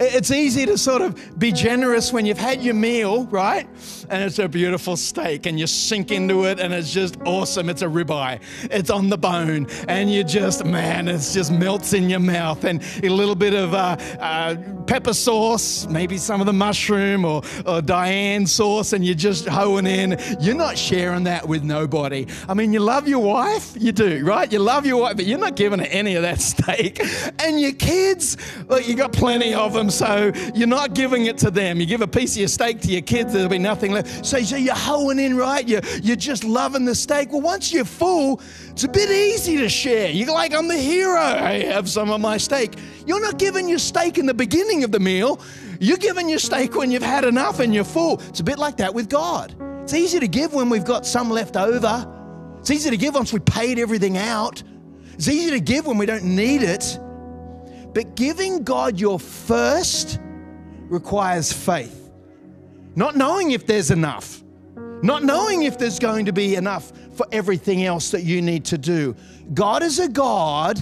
It's 0.00 0.30
easy 0.30 0.64
to 0.66 0.78
sort 0.78 1.02
of 1.02 1.38
be 1.38 1.50
generous 1.50 2.12
when 2.12 2.24
you've 2.24 2.38
had 2.38 2.62
your 2.62 2.74
meal, 2.74 3.24
right? 3.26 3.68
And 4.10 4.22
it's 4.22 4.38
a 4.38 4.48
beautiful 4.48 4.96
steak 4.96 5.46
and 5.46 5.58
you 5.58 5.66
sink 5.66 6.12
into 6.12 6.44
it 6.44 6.60
and 6.60 6.72
it's 6.72 6.92
just 6.92 7.16
awesome. 7.24 7.68
It's 7.68 7.82
a 7.82 7.86
ribeye, 7.86 8.40
it's 8.70 8.90
on 8.90 9.08
the 9.08 9.18
bone, 9.18 9.66
and 9.88 10.10
you 10.10 10.22
just, 10.24 10.64
man, 10.64 11.08
it 11.08 11.18
just 11.18 11.50
melts 11.50 11.92
in 11.92 12.08
your 12.08 12.20
mouth. 12.20 12.64
And 12.64 12.82
a 13.02 13.08
little 13.08 13.34
bit 13.34 13.54
of 13.54 13.74
uh, 13.74 13.96
uh, 14.20 14.56
pepper 14.86 15.12
sauce, 15.12 15.86
maybe 15.88 16.16
some 16.16 16.40
of 16.40 16.46
the 16.46 16.52
mushroom 16.52 17.24
or, 17.24 17.42
or 17.66 17.82
Diane 17.82 18.46
sauce, 18.46 18.92
and 18.92 19.04
you're 19.04 19.14
just 19.14 19.48
hoeing 19.48 19.86
in. 19.86 20.16
You're 20.40 20.54
not 20.54 20.78
sharing 20.78 21.24
that 21.24 21.48
with 21.48 21.64
nobody. 21.64 22.26
I 22.48 22.54
mean, 22.54 22.72
you 22.72 22.80
love 22.80 23.08
your 23.08 23.20
wife, 23.20 23.72
you 23.78 23.92
do, 23.92 24.24
right? 24.24 24.50
You 24.50 24.60
love 24.60 24.86
your 24.86 25.00
wife, 25.02 25.16
but 25.16 25.26
you're 25.26 25.38
not 25.38 25.56
giving 25.56 25.80
her 25.80 25.86
any 25.86 26.14
of 26.14 26.22
that 26.22 26.40
steak. 26.40 27.00
And 27.40 27.60
your 27.60 27.72
kids, 27.72 28.36
well, 28.68 28.80
you 28.80 28.94
got 28.94 29.12
plenty 29.12 29.54
of 29.54 29.74
so 29.90 30.32
you're 30.54 30.66
not 30.68 30.94
giving 30.94 31.26
it 31.26 31.38
to 31.38 31.50
them. 31.50 31.80
You 31.80 31.86
give 31.86 32.00
a 32.00 32.06
piece 32.06 32.32
of 32.32 32.38
your 32.38 32.48
steak 32.48 32.80
to 32.82 32.88
your 32.88 33.02
kids, 33.02 33.32
there'll 33.32 33.48
be 33.48 33.58
nothing 33.58 33.92
left. 33.92 34.24
So, 34.24 34.40
so 34.42 34.56
you're 34.56 34.74
hoeing 34.74 35.18
in, 35.18 35.36
right? 35.36 35.66
You're, 35.66 35.82
you're 36.02 36.16
just 36.16 36.44
loving 36.44 36.84
the 36.84 36.94
steak. 36.94 37.32
Well, 37.32 37.40
once 37.40 37.72
you're 37.72 37.84
full, 37.84 38.40
it's 38.70 38.84
a 38.84 38.88
bit 38.88 39.10
easy 39.10 39.56
to 39.58 39.68
share. 39.68 40.10
You're 40.10 40.32
like, 40.32 40.54
I'm 40.54 40.68
the 40.68 40.76
hero. 40.76 41.20
I 41.20 41.64
have 41.64 41.88
some 41.88 42.10
of 42.10 42.20
my 42.20 42.36
steak. 42.36 42.74
You're 43.06 43.20
not 43.20 43.38
giving 43.38 43.68
your 43.68 43.78
steak 43.78 44.18
in 44.18 44.26
the 44.26 44.34
beginning 44.34 44.84
of 44.84 44.92
the 44.92 45.00
meal. 45.00 45.40
You're 45.80 45.98
giving 45.98 46.28
your 46.28 46.38
steak 46.38 46.74
when 46.74 46.90
you've 46.90 47.02
had 47.02 47.24
enough 47.24 47.60
and 47.60 47.74
you're 47.74 47.84
full. 47.84 48.20
It's 48.28 48.40
a 48.40 48.44
bit 48.44 48.58
like 48.58 48.76
that 48.78 48.94
with 48.94 49.08
God. 49.08 49.54
It's 49.82 49.94
easy 49.94 50.20
to 50.20 50.28
give 50.28 50.52
when 50.52 50.68
we've 50.68 50.84
got 50.84 51.06
some 51.06 51.30
left 51.30 51.56
over. 51.56 52.14
It's 52.60 52.70
easy 52.70 52.90
to 52.90 52.96
give 52.96 53.14
once 53.14 53.32
we 53.32 53.38
paid 53.38 53.78
everything 53.78 54.18
out. 54.18 54.62
It's 55.14 55.28
easy 55.28 55.50
to 55.50 55.60
give 55.60 55.86
when 55.86 55.98
we 55.98 56.06
don't 56.06 56.24
need 56.24 56.62
it. 56.62 56.98
But 57.98 58.14
giving 58.14 58.62
God 58.62 59.00
your 59.00 59.18
first 59.18 60.20
requires 60.88 61.52
faith. 61.52 62.12
Not 62.94 63.16
knowing 63.16 63.50
if 63.50 63.66
there's 63.66 63.90
enough, 63.90 64.40
not 65.02 65.24
knowing 65.24 65.64
if 65.64 65.78
there's 65.78 65.98
going 65.98 66.26
to 66.26 66.32
be 66.32 66.54
enough 66.54 66.92
for 67.16 67.26
everything 67.32 67.84
else 67.84 68.12
that 68.12 68.22
you 68.22 68.40
need 68.40 68.66
to 68.66 68.78
do. 68.78 69.16
God 69.52 69.82
is 69.82 69.98
a 69.98 70.08
God 70.08 70.78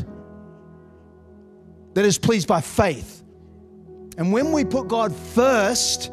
that 1.94 2.04
is 2.04 2.18
pleased 2.18 2.48
by 2.48 2.60
faith. 2.60 3.24
And 4.18 4.30
when 4.30 4.52
we 4.52 4.66
put 4.66 4.86
God 4.86 5.16
first, 5.16 6.12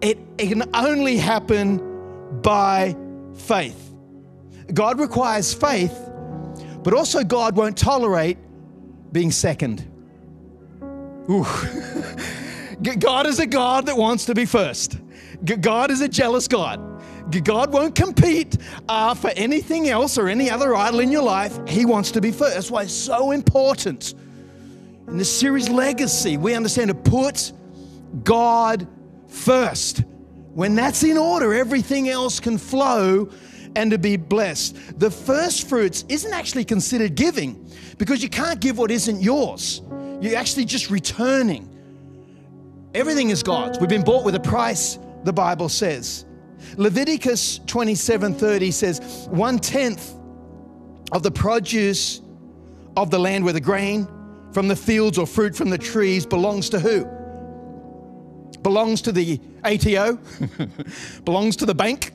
it, 0.00 0.16
it 0.38 0.48
can 0.48 0.70
only 0.74 1.18
happen 1.18 2.40
by 2.40 2.96
faith. 3.34 3.92
God 4.72 4.98
requires 4.98 5.52
faith, 5.52 5.92
but 6.82 6.94
also 6.94 7.22
God 7.22 7.56
won't 7.56 7.76
tolerate 7.76 8.38
being 9.12 9.30
second. 9.30 9.88
Ooh. 11.30 11.46
God 12.98 13.26
is 13.26 13.38
a 13.38 13.46
God 13.46 13.86
that 13.86 13.96
wants 13.96 14.24
to 14.26 14.34
be 14.34 14.44
first. 14.44 14.98
God 15.60 15.90
is 15.90 16.00
a 16.00 16.08
jealous 16.08 16.48
God. 16.48 16.80
God 17.44 17.72
won't 17.72 17.94
compete 17.94 18.56
uh, 18.88 19.14
for 19.14 19.30
anything 19.36 19.88
else 19.88 20.18
or 20.18 20.28
any 20.28 20.50
other 20.50 20.74
idol 20.74 21.00
in 21.00 21.12
your 21.12 21.22
life. 21.22 21.56
He 21.68 21.84
wants 21.84 22.10
to 22.12 22.20
be 22.20 22.32
first. 22.32 22.54
That's 22.54 22.70
why 22.70 22.82
it's 22.82 22.92
so 22.92 23.30
important. 23.30 24.14
In 25.08 25.18
this 25.18 25.34
series, 25.34 25.68
Legacy, 25.68 26.36
we 26.36 26.54
understand 26.54 26.88
to 26.88 26.94
put 26.94 27.52
God 28.24 28.88
first. 29.28 30.02
When 30.54 30.74
that's 30.74 31.02
in 31.02 31.16
order, 31.16 31.54
everything 31.54 32.08
else 32.08 32.40
can 32.40 32.58
flow 32.58 33.30
and 33.76 33.90
to 33.90 33.98
be 33.98 34.16
blessed. 34.16 34.98
The 34.98 35.10
first 35.10 35.68
fruits 35.68 36.04
isn't 36.08 36.32
actually 36.32 36.64
considered 36.64 37.14
giving 37.14 37.70
because 37.98 38.22
you 38.22 38.28
can't 38.28 38.60
give 38.60 38.78
what 38.78 38.90
isn't 38.90 39.20
yours. 39.20 39.82
You're 40.20 40.36
actually 40.36 40.64
just 40.64 40.90
returning. 40.90 41.68
Everything 42.94 43.30
is 43.30 43.42
God's. 43.42 43.78
We've 43.78 43.88
been 43.88 44.04
bought 44.04 44.24
with 44.24 44.34
a 44.34 44.40
price, 44.40 44.98
the 45.24 45.32
Bible 45.32 45.68
says. 45.68 46.24
Leviticus 46.76 47.58
27:30 47.60 48.72
says, 48.72 49.26
one 49.30 49.58
tenth 49.58 50.14
of 51.10 51.22
the 51.22 51.30
produce 51.30 52.20
of 52.96 53.10
the 53.10 53.18
land 53.18 53.44
where 53.44 53.52
the 53.52 53.60
grain 53.60 54.06
from 54.52 54.68
the 54.68 54.76
fields 54.76 55.18
or 55.18 55.26
fruit 55.26 55.56
from 55.56 55.70
the 55.70 55.78
trees 55.78 56.26
belongs 56.26 56.68
to 56.70 56.78
who? 56.78 57.04
Belongs 58.62 59.02
to 59.02 59.12
the 59.12 59.40
ATO, 59.64 60.18
belongs 61.24 61.56
to 61.56 61.66
the 61.66 61.74
bank, 61.74 62.12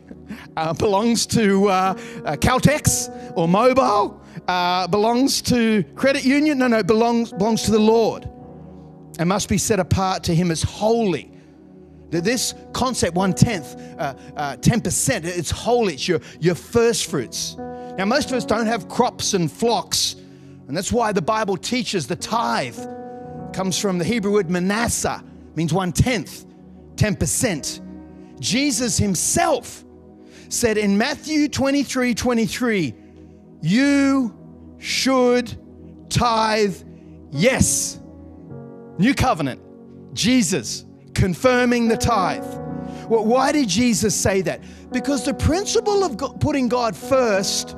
uh, 0.55 0.73
belongs 0.73 1.25
to 1.27 1.67
uh, 1.69 1.71
uh, 1.71 2.35
Caltex 2.35 3.09
or 3.35 3.47
Mobil, 3.47 4.19
uh, 4.47 4.87
belongs 4.87 5.41
to 5.43 5.83
credit 5.95 6.23
union. 6.25 6.57
No, 6.59 6.67
no, 6.67 6.83
belongs, 6.83 7.31
belongs 7.31 7.63
to 7.63 7.71
the 7.71 7.79
Lord 7.79 8.29
and 9.19 9.29
must 9.29 9.49
be 9.49 9.57
set 9.57 9.79
apart 9.79 10.23
to 10.25 10.35
Him 10.35 10.51
as 10.51 10.63
holy. 10.63 11.31
That 12.11 12.23
this 12.23 12.53
concept, 12.71 13.15
one 13.15 13.33
tenth, 13.33 13.75
uh, 13.97 14.13
uh, 14.37 14.55
10%, 14.57 15.25
it's 15.25 15.51
holy, 15.51 15.95
it's 15.95 16.07
your, 16.07 16.21
your 16.39 16.55
first 16.55 17.09
fruits. 17.09 17.57
Now, 17.57 18.05
most 18.05 18.29
of 18.31 18.37
us 18.37 18.45
don't 18.45 18.67
have 18.67 18.87
crops 18.87 19.33
and 19.33 19.51
flocks, 19.51 20.15
and 20.67 20.77
that's 20.77 20.91
why 20.91 21.11
the 21.11 21.21
Bible 21.21 21.57
teaches 21.57 22.07
the 22.07 22.15
tithe 22.15 22.77
comes 23.53 23.77
from 23.77 23.97
the 23.97 24.05
Hebrew 24.05 24.33
word 24.33 24.49
manasseh, 24.49 25.23
means 25.55 25.73
one 25.73 25.91
tenth, 25.91 26.45
10%. 26.95 27.81
Jesus 28.39 28.97
himself 28.97 29.83
said 30.49 30.77
in 30.77 30.97
Matthew 30.97 31.47
23 31.47 32.13
23, 32.13 32.93
you 33.61 34.35
should 34.77 35.57
tithe, 36.09 36.75
yes. 37.31 37.99
New 38.97 39.13
covenant, 39.13 39.61
Jesus 40.13 40.85
confirming 41.13 41.87
the 41.87 41.97
tithe. 41.97 42.45
Well, 43.09 43.25
why 43.25 43.51
did 43.51 43.67
Jesus 43.67 44.15
say 44.15 44.41
that? 44.41 44.61
Because 44.91 45.25
the 45.25 45.33
principle 45.33 46.03
of 46.03 46.39
putting 46.39 46.67
God 46.67 46.95
first 46.95 47.75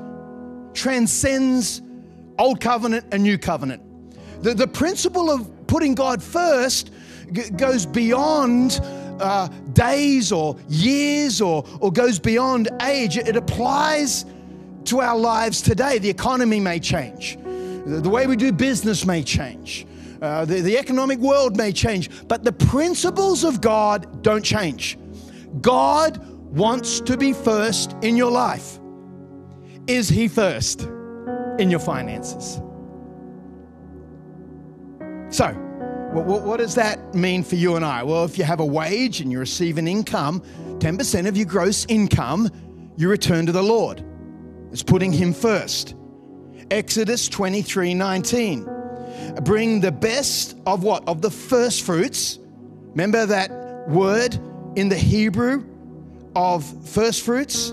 transcends 0.74 1.82
old 2.38 2.60
covenant 2.60 3.06
and 3.12 3.24
new 3.24 3.38
covenant. 3.38 3.82
The, 4.44 4.54
the 4.54 4.68
principle 4.68 5.30
of 5.30 5.68
putting 5.68 5.96
God 5.96 6.22
first 6.22 6.92
g- 7.32 7.50
goes 7.52 7.86
beyond 7.86 8.82
uh, 9.20 9.48
days 9.74 10.32
or 10.32 10.56
years 10.68 11.42
or, 11.42 11.66
or 11.80 11.92
goes 11.92 12.20
beyond 12.20 12.70
age. 12.82 13.18
It 13.18 13.36
applies 13.36 14.26
to 14.86 15.02
our 15.02 15.18
lives 15.18 15.62
today. 15.62 16.00
The 16.00 16.10
economy 16.10 16.60
may 16.60 16.80
change, 16.80 17.38
the, 17.86 18.10
way 18.10 18.28
we 18.28 18.36
do 18.36 18.52
business 18.52 19.06
may 19.06 19.24
change. 19.24 19.86
Uh, 20.22 20.44
the, 20.46 20.62
the 20.62 20.78
economic 20.78 21.20
world 21.20 21.56
may 21.56 21.72
change, 21.72 22.10
but 22.28 22.44
the 22.44 22.52
principles 22.52 23.44
of 23.44 23.62
God 23.62 24.22
don't 24.22 24.44
change. 24.44 24.98
God 25.62 26.26
wants 26.54 27.00
to 27.02 27.16
be 27.16 27.32
first 27.32 27.96
in 28.02 28.18
your 28.18 28.32
life. 28.32 28.80
Is 29.88 30.10
He 30.10 30.28
first 30.28 30.82
in 31.58 31.70
your 31.70 31.80
finances? 31.80 32.62
So, 35.30 35.69
what, 36.14 36.44
what, 36.44 36.58
does 36.58 36.76
that 36.76 37.14
mean 37.14 37.44
for 37.44 37.56
you 37.56 37.76
and 37.76 37.86
I? 37.86 38.04
Well, 38.04 38.26
if 38.26 38.38
you 38.38 38.44
have 38.44 38.60
a 38.60 38.66
wage 38.66 39.22
and 39.22 39.32
you 39.32 39.40
receive 39.40 39.78
an 39.78 39.88
income, 39.88 40.42
10% 40.80 41.28
of 41.28 41.38
your 41.38 41.46
gross 41.46 41.86
income, 41.88 42.50
you 42.98 43.10
return 43.10 43.46
to 43.46 43.52
the 43.52 43.62
Lord. 43.62 44.04
It's 44.72 44.84
putting 44.84 45.12
Him 45.12 45.34
first. 45.34 45.96
Exodus 46.72 47.28
23 47.28 47.94
19 47.94 48.80
bring 49.44 49.80
the 49.82 49.92
best 49.92 50.58
of 50.66 50.84
what? 50.84 51.08
Of 51.08 51.22
the 51.22 51.32
first 51.32 51.84
fruits. 51.84 52.40
Remember 52.92 53.26
that 53.26 53.52
word 53.88 54.38
in 54.76 54.90
the 54.90 54.98
Hebrew 54.98 55.66
of 56.36 56.66
first 56.88 57.24
fruits? 57.24 57.72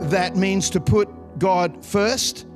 That 0.00 0.36
means 0.36 0.70
to 0.70 0.80
put 0.80 1.08
God 1.38 1.84
first. 1.84 2.46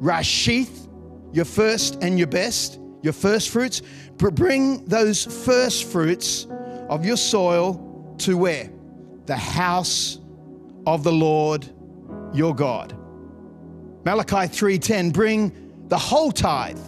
Rashith, 0.00 0.88
your 1.32 1.44
first 1.44 2.02
and 2.02 2.18
your 2.18 2.26
best, 2.26 2.79
your 3.02 3.12
first 3.12 3.50
fruits. 3.50 3.82
Bring 4.16 4.84
those 4.84 5.24
first 5.44 5.84
fruits 5.84 6.46
of 6.88 7.04
your 7.04 7.16
soil 7.16 8.14
to 8.18 8.36
where? 8.36 8.70
The 9.26 9.36
house 9.36 10.18
of 10.86 11.04
the 11.04 11.12
Lord 11.12 11.68
your 12.32 12.54
God. 12.54 12.96
Malachi 14.04 14.48
3:10 14.48 15.10
bring 15.10 15.52
the 15.88 15.98
whole 15.98 16.32
tithe 16.32 16.78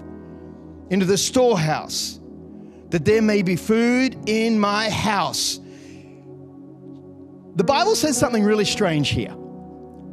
into 0.90 1.06
the 1.06 1.18
storehouse, 1.18 2.20
that 2.90 3.04
there 3.04 3.22
may 3.22 3.42
be 3.42 3.56
food 3.56 4.16
in 4.26 4.58
my 4.58 4.90
house. 4.90 5.60
The 7.56 7.64
Bible 7.64 7.94
says 7.94 8.16
something 8.16 8.42
really 8.42 8.64
strange 8.64 9.10
here. 9.10 9.34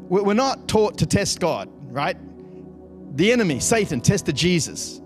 We're 0.09 0.33
not 0.33 0.67
taught 0.67 0.97
to 0.99 1.05
test 1.05 1.39
God, 1.39 1.69
right? 1.91 2.17
The 3.15 3.31
enemy, 3.31 3.59
Satan, 3.59 4.01
tested 4.01 4.35
Jesus. 4.35 5.01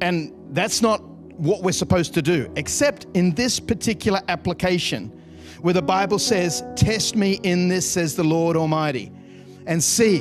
And 0.00 0.32
that's 0.50 0.82
not 0.82 1.02
what 1.38 1.62
we're 1.62 1.72
supposed 1.72 2.14
to 2.14 2.22
do, 2.22 2.50
except 2.56 3.06
in 3.14 3.34
this 3.34 3.60
particular 3.60 4.20
application 4.28 5.08
where 5.60 5.74
the 5.74 5.82
Bible 5.82 6.18
says, 6.18 6.64
Test 6.76 7.16
me 7.16 7.40
in 7.42 7.68
this, 7.68 7.90
says 7.90 8.16
the 8.16 8.24
Lord 8.24 8.56
Almighty, 8.56 9.12
and 9.66 9.82
see. 9.82 10.18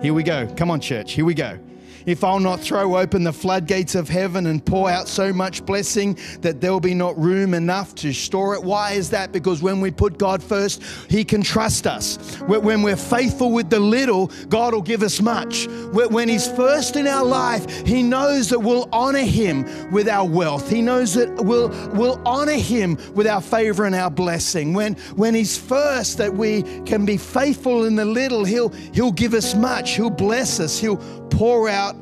Here 0.00 0.14
we 0.14 0.22
go. 0.22 0.46
Come 0.56 0.70
on, 0.70 0.80
church. 0.80 1.12
Here 1.12 1.24
we 1.24 1.34
go 1.34 1.58
if 2.06 2.24
I'll 2.24 2.40
not 2.40 2.60
throw 2.60 2.96
open 2.96 3.24
the 3.24 3.32
floodgates 3.32 3.94
of 3.94 4.08
heaven 4.08 4.46
and 4.46 4.64
pour 4.64 4.90
out 4.90 5.08
so 5.08 5.32
much 5.32 5.64
blessing 5.64 6.18
that 6.40 6.60
there'll 6.60 6.80
be 6.80 6.94
not 6.94 7.18
room 7.18 7.54
enough 7.54 7.94
to 7.96 8.12
store 8.12 8.54
it. 8.54 8.62
Why 8.62 8.92
is 8.92 9.10
that? 9.10 9.32
Because 9.32 9.62
when 9.62 9.80
we 9.80 9.90
put 9.90 10.18
God 10.18 10.42
first, 10.42 10.82
He 11.08 11.24
can 11.24 11.42
trust 11.42 11.86
us. 11.86 12.16
When 12.42 12.82
we're 12.82 12.96
faithful 12.96 13.52
with 13.52 13.70
the 13.70 13.80
little, 13.80 14.28
God 14.48 14.74
will 14.74 14.82
give 14.82 15.02
us 15.02 15.20
much. 15.20 15.66
When 15.92 16.28
He's 16.28 16.48
first 16.48 16.96
in 16.96 17.06
our 17.06 17.24
life, 17.24 17.86
He 17.86 18.02
knows 18.02 18.48
that 18.50 18.60
we'll 18.60 18.88
honor 18.92 19.24
Him 19.24 19.90
with 19.90 20.08
our 20.08 20.26
wealth. 20.26 20.70
He 20.70 20.82
knows 20.82 21.14
that 21.14 21.28
we'll, 21.36 21.68
we'll 21.94 22.20
honor 22.26 22.52
Him 22.52 22.98
with 23.14 23.26
our 23.26 23.40
favor 23.40 23.84
and 23.84 23.94
our 23.94 24.10
blessing. 24.10 24.72
When, 24.74 24.94
when 25.16 25.34
He's 25.34 25.56
first, 25.58 26.18
that 26.18 26.34
we 26.34 26.62
can 26.84 27.04
be 27.04 27.16
faithful 27.16 27.84
in 27.84 27.96
the 27.96 28.04
little, 28.04 28.44
He'll, 28.44 28.70
he'll 28.92 29.12
give 29.12 29.34
us 29.34 29.54
much. 29.54 29.96
He'll 29.96 30.10
bless 30.10 30.60
us. 30.60 30.78
He'll 30.78 30.96
pour 31.30 31.68
out 31.68 31.96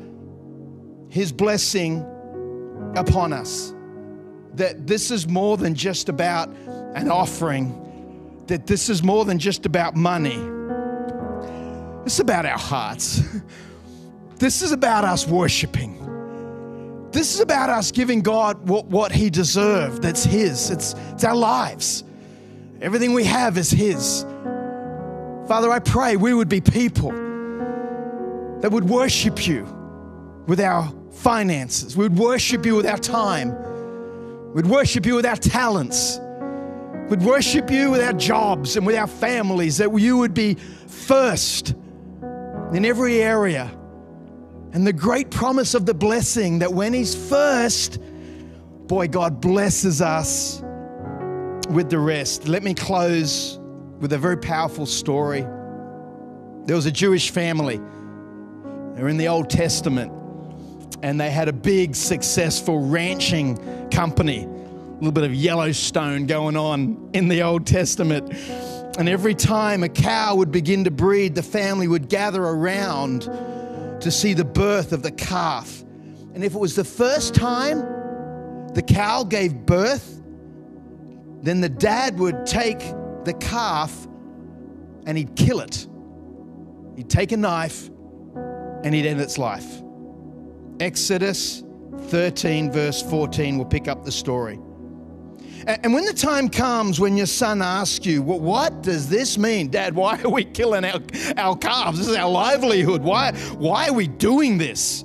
his 1.17 1.31
blessing 1.31 2.05
upon 2.95 3.33
us. 3.33 3.73
That 4.53 4.85
this 4.85 5.09
is 5.09 5.27
more 5.27 5.57
than 5.57 5.73
just 5.73 6.09
about 6.09 6.49
an 6.95 7.09
offering, 7.09 8.43
that 8.45 8.67
this 8.67 8.87
is 8.87 9.01
more 9.01 9.25
than 9.25 9.39
just 9.39 9.65
about 9.65 9.95
money. 9.95 10.39
It's 12.05 12.19
about 12.19 12.45
our 12.45 12.57
hearts. 12.57 13.21
This 14.39 14.61
is 14.61 14.71
about 14.71 15.03
us 15.03 15.27
worshiping. 15.27 17.09
This 17.11 17.33
is 17.33 17.39
about 17.39 17.71
us 17.71 17.91
giving 17.91 18.21
God 18.21 18.69
what, 18.69 18.85
what 18.85 19.11
He 19.11 19.31
deserved. 19.31 20.03
That's 20.03 20.23
His. 20.23 20.69
It's, 20.69 20.93
it's 21.13 21.23
our 21.23 21.35
lives. 21.35 22.03
Everything 22.79 23.13
we 23.13 23.23
have 23.23 23.57
is 23.57 23.71
His. 23.71 24.21
Father, 25.47 25.71
I 25.71 25.79
pray 25.79 26.17
we 26.17 26.35
would 26.35 26.49
be 26.49 26.61
people 26.61 27.09
that 28.61 28.69
would 28.71 28.83
worship 28.83 29.47
you 29.47 29.76
with 30.47 30.61
our 30.61 30.91
finances. 31.11 31.95
We 31.95 32.03
would 32.03 32.17
worship 32.17 32.65
you 32.65 32.75
with 32.75 32.87
our 32.87 32.97
time. 32.97 34.53
We'd 34.53 34.65
worship 34.65 35.05
you 35.05 35.15
with 35.15 35.25
our 35.25 35.35
talents. 35.35 36.19
We'd 37.09 37.21
worship 37.21 37.69
you 37.69 37.91
with 37.91 38.01
our 38.01 38.13
jobs 38.13 38.77
and 38.77 38.85
with 38.85 38.95
our 38.95 39.07
families, 39.07 39.77
that 39.77 39.93
you 39.93 40.17
would 40.17 40.33
be 40.33 40.55
first 40.87 41.75
in 42.73 42.85
every 42.85 43.21
area. 43.21 43.71
And 44.73 44.85
the 44.85 44.93
great 44.93 45.29
promise 45.31 45.73
of 45.73 45.85
the 45.85 45.93
blessing 45.93 46.59
that 46.59 46.73
when 46.73 46.93
He's 46.93 47.15
first, 47.29 47.99
boy, 48.87 49.07
God 49.07 49.41
blesses 49.41 50.01
us 50.01 50.61
with 51.69 51.89
the 51.89 51.99
rest. 51.99 52.47
Let 52.47 52.63
me 52.63 52.73
close 52.73 53.59
with 53.99 54.13
a 54.13 54.17
very 54.17 54.37
powerful 54.37 54.85
story. 54.85 55.41
There 55.41 56.75
was 56.75 56.85
a 56.85 56.91
Jewish 56.91 57.31
family, 57.31 57.79
they're 58.95 59.07
in 59.07 59.17
the 59.17 59.27
Old 59.27 59.49
Testament 59.49 60.11
and 61.07 61.21
they 61.21 61.31
had 61.31 61.47
a 61.47 61.53
big, 61.53 61.95
successful 61.95 62.79
ranching 62.79 63.55
company. 63.89 64.43
A 64.43 64.95
little 64.95 65.13
bit 65.13 65.23
of 65.23 65.33
Yellowstone 65.33 66.27
going 66.27 66.57
on 66.57 67.11
in 67.13 67.29
the 67.29 67.43
Old 67.43 67.65
Testament. 67.65 68.33
And 68.99 69.07
every 69.07 69.33
time 69.33 69.83
a 69.83 69.89
cow 69.89 70.35
would 70.35 70.51
begin 70.51 70.83
to 70.83 70.91
breed, 70.91 71.33
the 71.33 71.43
family 71.43 71.87
would 71.87 72.09
gather 72.09 72.43
around 72.43 73.21
to 74.01 74.11
see 74.11 74.33
the 74.33 74.43
birth 74.43 74.91
of 74.91 75.01
the 75.01 75.11
calf. 75.11 75.81
And 76.33 76.43
if 76.43 76.53
it 76.53 76.59
was 76.59 76.75
the 76.75 76.83
first 76.83 77.33
time 77.33 77.79
the 78.73 78.83
cow 78.85 79.23
gave 79.23 79.65
birth, 79.65 80.21
then 81.41 81.61
the 81.61 81.69
dad 81.69 82.19
would 82.19 82.45
take 82.45 82.79
the 83.23 83.33
calf 83.39 84.05
and 85.05 85.17
he'd 85.17 85.37
kill 85.37 85.61
it. 85.61 85.87
He'd 86.97 87.09
take 87.09 87.31
a 87.31 87.37
knife 87.37 87.89
and 88.83 88.93
he'd 88.93 89.05
end 89.05 89.21
its 89.21 89.37
life. 89.37 89.83
Exodus 90.79 91.63
13, 92.07 92.71
verse 92.71 93.01
14, 93.01 93.57
will 93.57 93.65
pick 93.65 93.87
up 93.87 94.05
the 94.05 94.11
story. 94.11 94.59
And 95.67 95.93
when 95.93 96.05
the 96.05 96.13
time 96.13 96.47
comes 96.47 96.97
when 96.97 97.17
your 97.17 97.25
son 97.25 97.61
asks 97.61 98.05
you, 98.05 98.21
well, 98.21 98.39
What 98.39 98.81
does 98.83 99.09
this 99.09 99.37
mean? 99.37 99.69
Dad, 99.69 99.95
why 99.95 100.21
are 100.21 100.29
we 100.29 100.45
killing 100.45 100.85
our, 100.85 101.01
our 101.35 101.57
calves? 101.57 101.97
This 101.97 102.07
is 102.07 102.15
our 102.15 102.29
livelihood. 102.29 103.01
Why, 103.01 103.33
why 103.57 103.89
are 103.89 103.93
we 103.93 104.07
doing 104.07 104.57
this? 104.57 105.03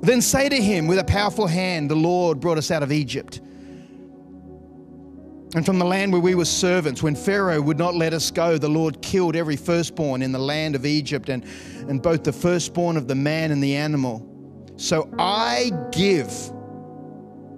Then 0.00 0.20
say 0.20 0.48
to 0.48 0.56
him, 0.62 0.86
With 0.86 1.00
a 1.00 1.04
powerful 1.04 1.48
hand, 1.48 1.90
the 1.90 1.96
Lord 1.96 2.38
brought 2.38 2.58
us 2.58 2.70
out 2.70 2.84
of 2.84 2.92
Egypt. 2.92 3.40
And 5.54 5.66
from 5.66 5.78
the 5.78 5.84
land 5.84 6.12
where 6.12 6.20
we 6.20 6.34
were 6.34 6.46
servants, 6.46 7.02
when 7.02 7.14
Pharaoh 7.14 7.60
would 7.60 7.78
not 7.78 7.94
let 7.94 8.14
us 8.14 8.30
go, 8.30 8.56
the 8.56 8.68
Lord 8.68 9.02
killed 9.02 9.36
every 9.36 9.56
firstborn 9.56 10.22
in 10.22 10.32
the 10.32 10.38
land 10.38 10.74
of 10.74 10.86
Egypt 10.86 11.28
and, 11.28 11.44
and 11.88 12.02
both 12.02 12.24
the 12.24 12.32
firstborn 12.32 12.96
of 12.96 13.06
the 13.06 13.14
man 13.14 13.50
and 13.50 13.62
the 13.62 13.76
animal. 13.76 14.26
So 14.76 15.12
I 15.18 15.70
give, 15.92 16.32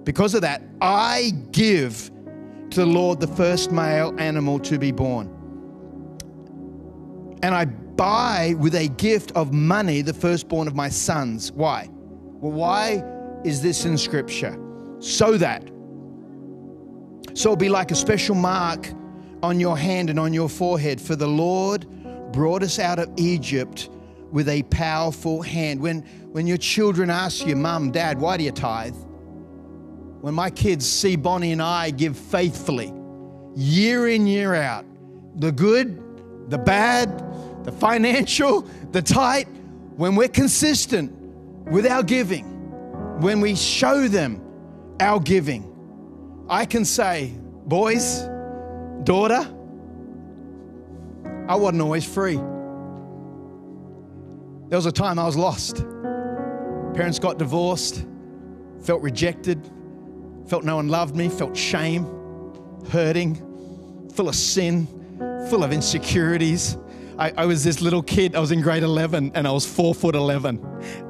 because 0.03 0.33
of 0.33 0.41
that, 0.41 0.61
I 0.81 1.31
give 1.51 2.11
to 2.71 2.81
the 2.81 2.85
Lord 2.85 3.21
the 3.21 3.27
first 3.27 3.71
male 3.71 4.13
animal 4.19 4.59
to 4.59 4.77
be 4.77 4.91
born. 4.91 5.31
And 7.43 7.55
I 7.55 7.63
buy 7.63 8.55
with 8.59 8.75
a 8.75 8.89
gift 8.89 9.31
of 9.33 9.53
money 9.53 10.01
the 10.01 10.13
firstborn 10.13 10.67
of 10.67 10.75
my 10.75 10.89
sons. 10.89 11.53
Why? 11.53 11.87
Well, 11.91 12.51
why 12.51 13.03
is 13.45 13.61
this 13.61 13.85
in 13.85 13.97
Scripture? 13.97 14.59
So 14.99 15.37
that. 15.37 15.71
So 17.35 17.49
it'll 17.49 17.57
be 17.57 17.67
like 17.67 17.91
a 17.91 17.95
special 17.95 18.33
mark 18.33 18.89
on 19.43 19.59
your 19.59 19.77
hand 19.77 20.09
and 20.09 20.17
on 20.17 20.31
your 20.31 20.47
forehead. 20.47 21.01
For 21.01 21.17
the 21.17 21.27
Lord 21.27 21.85
brought 22.31 22.63
us 22.63 22.79
out 22.79 22.97
of 22.97 23.11
Egypt 23.17 23.89
with 24.31 24.47
a 24.47 24.63
powerful 24.63 25.41
hand. 25.41 25.81
When, 25.81 25.99
when 26.31 26.47
your 26.47 26.57
children 26.57 27.09
ask 27.09 27.45
you, 27.45 27.57
Mum, 27.57 27.91
Dad, 27.91 28.21
why 28.21 28.37
do 28.37 28.45
you 28.45 28.51
tithe? 28.51 28.95
When 30.21 30.33
my 30.33 30.49
kids 30.49 30.89
see 30.89 31.17
Bonnie 31.17 31.51
and 31.51 31.61
I 31.61 31.91
give 31.91 32.17
faithfully, 32.17 32.93
year 33.53 34.07
in, 34.07 34.27
year 34.27 34.55
out, 34.55 34.85
the 35.35 35.51
good, 35.51 36.49
the 36.49 36.57
bad, 36.57 37.65
the 37.65 37.71
financial, 37.73 38.61
the 38.91 39.01
tight, 39.01 39.49
when 39.97 40.15
we're 40.15 40.29
consistent 40.29 41.11
with 41.69 41.85
our 41.85 42.01
giving, 42.01 42.45
when 43.19 43.41
we 43.41 43.55
show 43.55 44.07
them 44.07 44.41
our 45.01 45.19
giving, 45.19 45.74
I 46.47 46.65
can 46.65 46.85
say, 46.85 47.33
boys, 47.65 48.21
daughter, 49.03 49.47
I 51.47 51.55
wasn't 51.55 51.81
always 51.81 52.05
free. 52.05 52.35
There 54.67 54.77
was 54.77 54.85
a 54.85 54.91
time 54.91 55.17
I 55.17 55.25
was 55.25 55.35
lost. 55.35 55.77
Parents 56.93 57.17
got 57.17 57.39
divorced, 57.39 58.05
felt 58.83 59.01
rejected, 59.01 59.71
felt 60.47 60.63
no 60.63 60.75
one 60.75 60.87
loved 60.87 61.15
me, 61.15 61.29
felt 61.29 61.57
shame, 61.57 62.05
hurting, 62.89 63.35
full 64.13 64.29
of 64.29 64.35
sin, 64.35 64.85
full 65.49 65.63
of 65.63 65.73
insecurities. 65.73 66.77
I, 67.17 67.31
I, 67.37 67.45
was 67.45 67.63
this 67.63 67.81
little 67.81 68.01
kid. 68.01 68.35
I 68.35 68.39
was 68.39 68.51
in 68.51 68.61
grade 68.61 68.83
11 68.83 69.31
and 69.35 69.47
I 69.47 69.51
was 69.51 69.65
four 69.65 69.95
foot 69.95 70.15
11. 70.15 70.59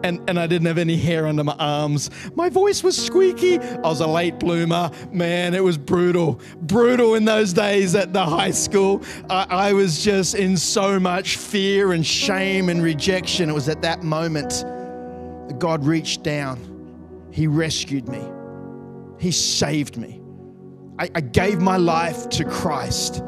And, 0.03 0.21
and 0.29 0.39
I 0.39 0.47
didn't 0.47 0.67
have 0.67 0.77
any 0.77 0.97
hair 0.97 1.25
under 1.25 1.43
my 1.43 1.55
arms. 1.57 2.09
My 2.35 2.49
voice 2.49 2.83
was 2.83 2.95
squeaky. 2.95 3.59
I 3.59 3.81
was 3.81 4.01
a 4.01 4.07
late 4.07 4.39
bloomer. 4.39 4.91
Man, 5.11 5.53
it 5.53 5.63
was 5.63 5.77
brutal. 5.77 6.39
Brutal 6.61 7.15
in 7.15 7.25
those 7.25 7.53
days 7.53 7.95
at 7.95 8.13
the 8.13 8.23
high 8.23 8.51
school. 8.51 9.03
I, 9.29 9.47
I 9.49 9.73
was 9.73 10.03
just 10.03 10.35
in 10.35 10.57
so 10.57 10.99
much 10.99 11.37
fear 11.37 11.93
and 11.93 12.05
shame 12.05 12.69
and 12.69 12.83
rejection. 12.83 13.49
It 13.49 13.53
was 13.53 13.69
at 13.69 13.81
that 13.81 14.03
moment 14.03 14.49
that 15.47 15.59
God 15.59 15.85
reached 15.85 16.23
down. 16.23 16.71
He 17.31 17.47
rescued 17.47 18.07
me, 18.07 18.23
He 19.19 19.31
saved 19.31 19.97
me. 19.97 20.21
I, 20.97 21.09
I 21.15 21.21
gave 21.21 21.59
my 21.59 21.77
life 21.77 22.29
to 22.29 22.45
Christ. 22.45 23.21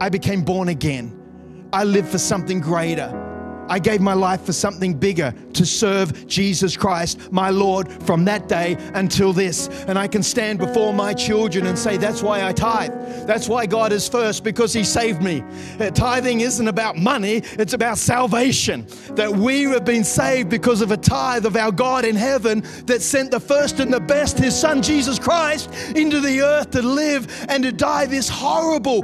I 0.00 0.10
became 0.10 0.42
born 0.42 0.68
again. 0.68 1.25
I 1.72 1.84
live 1.84 2.08
for 2.08 2.18
something 2.18 2.60
greater. 2.60 3.26
I 3.68 3.78
gave 3.78 4.00
my 4.00 4.14
life 4.14 4.42
for 4.42 4.52
something 4.52 4.94
bigger 4.94 5.34
to 5.54 5.66
serve 5.66 6.26
Jesus 6.26 6.76
Christ, 6.76 7.32
my 7.32 7.50
Lord, 7.50 7.90
from 8.04 8.24
that 8.26 8.48
day 8.48 8.76
until 8.94 9.32
this. 9.32 9.68
And 9.88 9.98
I 9.98 10.06
can 10.06 10.22
stand 10.22 10.58
before 10.58 10.92
my 10.94 11.12
children 11.12 11.66
and 11.66 11.78
say, 11.78 11.96
That's 11.96 12.22
why 12.22 12.44
I 12.44 12.52
tithe. 12.52 12.92
That's 13.26 13.48
why 13.48 13.66
God 13.66 13.92
is 13.92 14.08
first, 14.08 14.44
because 14.44 14.72
He 14.72 14.84
saved 14.84 15.22
me. 15.22 15.42
Uh, 15.80 15.90
tithing 15.90 16.40
isn't 16.40 16.68
about 16.68 16.96
money, 16.96 17.42
it's 17.58 17.72
about 17.72 17.98
salvation. 17.98 18.86
That 19.10 19.32
we 19.32 19.62
have 19.64 19.84
been 19.84 20.04
saved 20.04 20.48
because 20.48 20.80
of 20.80 20.92
a 20.92 20.96
tithe 20.96 21.46
of 21.46 21.56
our 21.56 21.72
God 21.72 22.04
in 22.04 22.16
heaven 22.16 22.62
that 22.86 23.02
sent 23.02 23.30
the 23.30 23.40
first 23.40 23.80
and 23.80 23.92
the 23.92 24.00
best, 24.00 24.38
His 24.38 24.58
Son 24.58 24.82
Jesus 24.82 25.18
Christ, 25.18 25.70
into 25.96 26.20
the 26.20 26.40
earth 26.40 26.70
to 26.72 26.82
live 26.82 27.46
and 27.48 27.64
to 27.64 27.72
die 27.72 28.06
this 28.06 28.28
horrible 28.28 29.02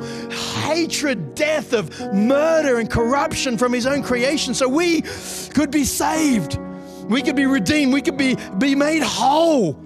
hatred, 0.62 1.31
death 1.34 1.72
of 1.72 1.90
murder 2.12 2.78
and 2.78 2.90
corruption 2.90 3.58
from 3.58 3.72
His 3.72 3.86
own 3.86 4.02
creation 4.02 4.54
so 4.54 4.68
we 4.68 5.02
could 5.54 5.70
be 5.70 5.84
saved. 5.84 6.58
We 7.04 7.22
could 7.22 7.36
be 7.36 7.46
redeemed. 7.46 7.92
We 7.92 8.02
could 8.02 8.16
be, 8.16 8.36
be 8.58 8.74
made 8.74 9.02
whole. 9.02 9.78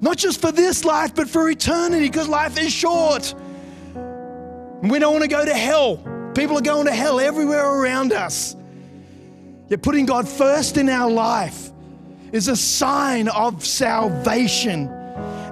Not 0.00 0.16
just 0.16 0.40
for 0.40 0.52
this 0.52 0.84
life, 0.84 1.14
but 1.14 1.28
for 1.28 1.48
eternity, 1.48 2.06
because 2.06 2.28
life 2.28 2.58
is 2.58 2.72
short. 2.72 3.34
We 4.82 4.98
don't 4.98 5.12
want 5.12 5.22
to 5.22 5.28
go 5.28 5.44
to 5.44 5.54
hell. 5.54 5.96
People 6.34 6.58
are 6.58 6.62
going 6.62 6.86
to 6.86 6.92
hell 6.92 7.18
everywhere 7.18 7.66
around 7.66 8.12
us. 8.12 8.56
Yet 9.68 9.82
putting 9.82 10.06
God 10.06 10.28
first 10.28 10.76
in 10.76 10.88
our 10.88 11.10
life 11.10 11.70
is 12.32 12.48
a 12.48 12.56
sign 12.56 13.28
of 13.28 13.64
salvation. 13.64 14.88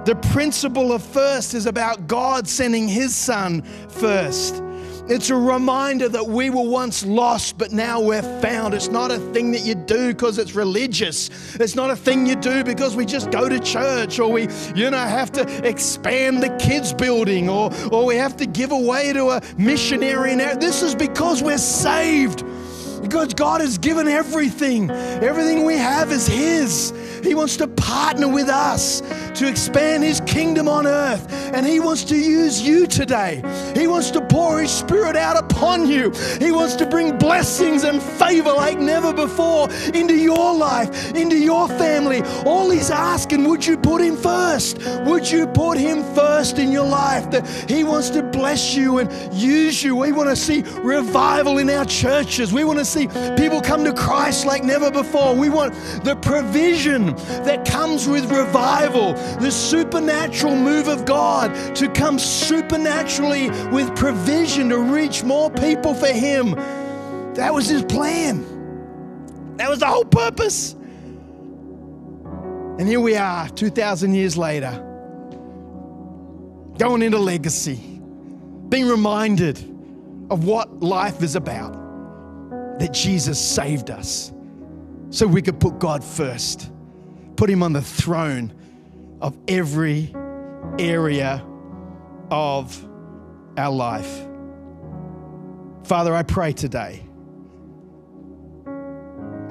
The 0.05 0.15
principle 0.31 0.91
of 0.91 1.01
first 1.01 1.55
is 1.55 1.65
about 1.65 2.05
God 2.05 2.47
sending 2.47 2.87
His 2.87 3.15
Son 3.15 3.63
first. 3.89 4.61
It's 5.07 5.31
a 5.31 5.35
reminder 5.35 6.07
that 6.09 6.27
we 6.27 6.51
were 6.51 6.67
once 6.67 7.03
lost, 7.03 7.57
but 7.57 7.71
now 7.71 7.99
we're 7.99 8.21
found. 8.39 8.75
It's 8.75 8.87
not 8.87 9.09
a 9.09 9.17
thing 9.33 9.51
that 9.53 9.65
you 9.65 9.73
do 9.73 10.09
because 10.09 10.37
it's 10.37 10.53
religious. 10.53 11.55
It's 11.55 11.73
not 11.73 11.89
a 11.89 11.95
thing 11.95 12.27
you 12.27 12.35
do 12.35 12.63
because 12.63 12.95
we 12.95 13.07
just 13.07 13.31
go 13.31 13.49
to 13.49 13.59
church 13.59 14.19
or 14.19 14.31
we, 14.31 14.47
you 14.75 14.91
know, 14.91 14.97
have 14.97 15.31
to 15.33 15.67
expand 15.67 16.43
the 16.43 16.55
kids' 16.57 16.93
building 16.93 17.49
or, 17.49 17.71
or 17.91 18.05
we 18.05 18.15
have 18.15 18.37
to 18.37 18.45
give 18.45 18.71
away 18.71 19.11
to 19.13 19.29
a 19.29 19.41
missionary. 19.57 20.35
This 20.35 20.83
is 20.83 20.93
because 20.93 21.41
we're 21.41 21.57
saved. 21.57 22.43
Because 23.01 23.35
God 23.35 23.61
has 23.61 23.77
given 23.77 24.07
everything. 24.07 24.89
Everything 24.89 25.63
we 25.65 25.75
have 25.75 26.11
is 26.11 26.25
His. 26.25 26.91
He 27.23 27.35
wants 27.35 27.57
to 27.57 27.67
partner 27.85 28.27
with 28.27 28.49
us 28.49 29.01
to 29.35 29.47
expand 29.47 30.03
His 30.03 30.19
kingdom 30.21 30.67
on 30.67 30.87
earth. 30.87 31.31
And 31.53 31.67
He 31.67 31.79
wants 31.79 32.03
to 32.05 32.15
use 32.15 32.59
you 32.59 32.87
today. 32.87 33.43
He 33.75 33.85
wants 33.85 34.09
to 34.11 34.21
pour 34.21 34.59
His 34.59 34.71
Spirit 34.71 35.15
out 35.15 35.37
upon 35.37 35.87
you. 35.87 36.09
He 36.39 36.51
wants 36.51 36.75
to 36.77 36.87
bring 36.87 37.17
blessings 37.19 37.83
and 37.83 38.01
favor 38.01 38.51
like 38.51 38.79
never 38.79 39.13
before 39.13 39.69
into 39.93 40.15
your 40.15 40.55
life, 40.55 41.13
into 41.13 41.37
your 41.37 41.67
family. 41.67 42.23
All 42.43 42.71
He's 42.71 42.89
asking, 42.89 43.47
would 43.47 43.63
you 43.63 43.77
put 43.77 44.01
Him 44.01 44.17
first? 44.17 44.79
Would 45.05 45.29
you 45.29 45.45
put 45.45 45.77
Him 45.77 46.03
first 46.15 46.57
in 46.57 46.71
your 46.71 46.87
life? 46.87 47.29
That 47.29 47.47
He 47.69 47.83
wants 47.83 48.09
to 48.11 48.23
bless 48.23 48.75
you 48.75 48.97
and 48.97 49.33
use 49.33 49.83
you. 49.83 49.95
We 49.95 50.11
want 50.11 50.29
to 50.29 50.35
see 50.35 50.63
revival 50.79 51.59
in 51.59 51.69
our 51.69 51.85
churches. 51.85 52.51
We 52.51 52.63
want 52.63 52.79
to 52.79 52.85
see 52.85 53.07
people 53.37 53.61
come 53.61 53.83
to 53.83 53.93
Christ 53.93 54.45
like 54.45 54.63
never 54.63 54.89
before. 54.89 55.35
We 55.35 55.49
want 55.49 55.75
the 56.03 56.15
provision 56.15 57.15
that 57.45 57.63
comes 57.75 58.07
with 58.07 58.31
revival, 58.31 59.11
the 59.41 59.51
supernatural 59.51 60.55
move 60.55 60.87
of 60.87 61.03
God 61.03 61.53
to 61.75 61.89
come 61.89 62.17
supernaturally 62.17 63.49
with 63.69 63.93
provision 63.97 64.69
to 64.69 64.77
reach 64.79 65.25
more 65.25 65.49
people 65.49 65.93
for 65.93 66.07
Him. 66.07 66.51
That 67.33 67.53
was 67.53 67.67
His 67.67 67.83
plan. 67.83 69.57
That 69.57 69.69
was 69.69 69.79
the 69.79 69.87
whole 69.87 70.05
purpose. 70.05 70.71
And 72.77 72.87
here 72.87 73.01
we 73.01 73.17
are, 73.17 73.49
2,000 73.49 74.13
years 74.13 74.37
later, 74.37 74.71
going 76.77 77.01
into 77.01 77.19
legacy, 77.19 77.99
being 78.69 78.87
reminded 78.87 79.57
of 80.29 80.45
what 80.45 80.79
life 80.81 81.21
is 81.21 81.35
about 81.35 81.73
that 82.79 82.93
Jesus 82.93 83.37
saved 83.37 83.91
us 83.91 84.31
so 85.09 85.27
we 85.27 85.41
could 85.41 85.59
put 85.59 85.77
God 85.77 86.05
first, 86.05 86.71
put 87.35 87.49
Him 87.49 87.63
on 87.63 87.73
the 87.73 87.81
throne 87.81 88.53
of 89.21 89.37
every 89.47 90.13
area 90.79 91.45
of 92.31 92.87
our 93.57 93.71
life. 93.71 94.27
Father, 95.83 96.15
I 96.15 96.23
pray 96.23 96.53
today 96.53 97.03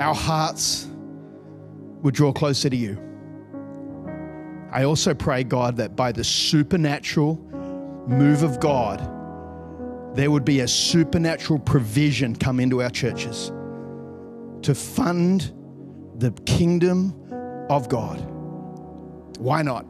our 0.01 0.15
hearts 0.15 0.89
would 2.03 2.15
draw 2.15 2.33
closer 2.33 2.69
to 2.69 2.77
you. 2.77 3.01
I 4.73 4.85
also 4.85 5.15
pray, 5.15 5.45
God, 5.45 5.77
that 5.77 5.95
by 5.95 6.11
the 6.11 6.25
supernatural 6.25 7.37
move 8.09 8.43
of 8.43 8.59
God, 8.59 8.99
there 10.17 10.31
would 10.31 10.45
be 10.45 10.61
a 10.61 10.69
supernatural 10.69 11.61
provision 11.61 12.35
come 12.35 12.59
into 12.59 12.83
our 12.83 12.91
churches 12.91 13.53
to 14.63 14.75
fund 14.75 15.53
the 16.17 16.33
kingdom 16.45 17.24
of 17.71 17.89
God. 17.89 18.21
Why 19.39 19.63
not? 19.63 19.87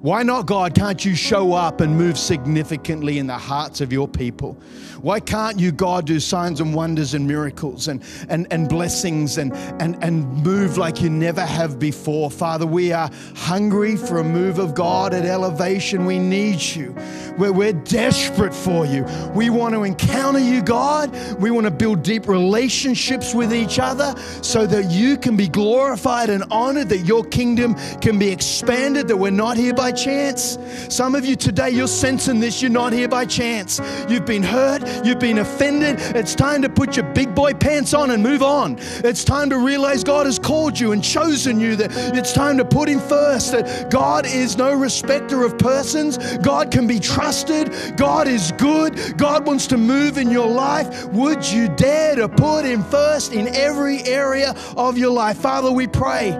Why 0.00 0.22
not, 0.22 0.46
God? 0.46 0.76
Can't 0.76 1.04
you 1.04 1.16
show 1.16 1.54
up 1.54 1.80
and 1.80 1.96
move 1.96 2.16
significantly 2.16 3.18
in 3.18 3.26
the 3.26 3.36
hearts 3.36 3.80
of 3.80 3.92
your 3.92 4.06
people? 4.06 4.56
Why 5.02 5.18
can't 5.18 5.58
you, 5.58 5.72
God, 5.72 6.06
do 6.06 6.20
signs 6.20 6.60
and 6.60 6.72
wonders 6.72 7.14
and 7.14 7.26
miracles 7.26 7.88
and, 7.88 8.02
and, 8.28 8.46
and 8.52 8.68
blessings 8.68 9.38
and, 9.38 9.52
and, 9.80 10.02
and 10.02 10.26
move 10.44 10.76
like 10.76 11.00
you 11.00 11.10
never 11.10 11.44
have 11.44 11.80
before? 11.80 12.30
Father, 12.30 12.66
we 12.66 12.92
are 12.92 13.10
hungry 13.34 13.96
for 13.96 14.18
a 14.18 14.24
move 14.24 14.58
of 14.58 14.74
God 14.74 15.14
at 15.14 15.24
elevation. 15.24 16.06
We 16.06 16.20
need 16.20 16.60
you. 16.60 16.94
We're, 17.36 17.52
we're 17.52 17.72
desperate 17.72 18.54
for 18.54 18.86
you. 18.86 19.04
We 19.34 19.50
want 19.50 19.74
to 19.74 19.84
encounter 19.84 20.40
you, 20.40 20.62
God. 20.62 21.12
We 21.40 21.50
want 21.50 21.64
to 21.64 21.72
build 21.72 22.02
deep 22.02 22.26
relationships 22.26 23.34
with 23.34 23.52
each 23.52 23.78
other 23.78 24.14
so 24.42 24.66
that 24.66 24.90
you 24.90 25.16
can 25.16 25.36
be 25.36 25.48
glorified 25.48 26.30
and 26.30 26.44
honored, 26.50 26.88
that 26.88 26.98
your 26.98 27.24
kingdom 27.24 27.76
can 28.00 28.18
be 28.18 28.30
expanded, 28.30 29.08
that 29.08 29.16
we're 29.16 29.30
not 29.30 29.56
here 29.56 29.74
by 29.74 29.87
chance. 29.92 30.58
Some 30.88 31.14
of 31.14 31.24
you 31.24 31.36
today, 31.36 31.70
you're 31.70 31.86
sensing 31.86 32.40
this, 32.40 32.62
you're 32.62 32.70
not 32.70 32.92
here 32.92 33.08
by 33.08 33.24
chance. 33.24 33.80
You've 34.08 34.26
been 34.26 34.42
hurt, 34.42 34.82
you've 35.04 35.18
been 35.18 35.38
offended. 35.38 35.96
It's 36.16 36.34
time 36.34 36.62
to 36.62 36.68
put 36.68 36.96
your 36.96 37.06
big 37.12 37.34
boy 37.34 37.54
pants 37.54 37.94
on 37.94 38.10
and 38.10 38.22
move 38.22 38.42
on. 38.42 38.76
It's 39.04 39.24
time 39.24 39.50
to 39.50 39.58
realize 39.58 40.04
God 40.04 40.26
has 40.26 40.38
called 40.38 40.78
you 40.78 40.92
and 40.92 41.02
chosen 41.02 41.60
you, 41.60 41.76
that 41.76 41.90
it's 42.16 42.32
time 42.32 42.56
to 42.58 42.64
put 42.64 42.88
Him 42.88 43.00
first, 43.00 43.52
that 43.52 43.90
God 43.90 44.26
is 44.26 44.56
no 44.56 44.72
respecter 44.72 45.44
of 45.44 45.58
persons. 45.58 46.18
God 46.38 46.70
can 46.70 46.86
be 46.86 46.98
trusted. 46.98 47.96
God 47.96 48.28
is 48.28 48.52
good. 48.52 49.16
God 49.16 49.46
wants 49.46 49.66
to 49.68 49.76
move 49.76 50.18
in 50.18 50.30
your 50.30 50.48
life. 50.48 51.06
Would 51.08 51.48
you 51.50 51.68
dare 51.68 52.16
to 52.16 52.28
put 52.28 52.64
Him 52.64 52.82
first 52.84 53.32
in 53.32 53.48
every 53.48 54.02
area 54.04 54.54
of 54.76 54.98
your 54.98 55.12
life? 55.12 55.38
Father, 55.38 55.70
we 55.70 55.86
pray 55.86 56.32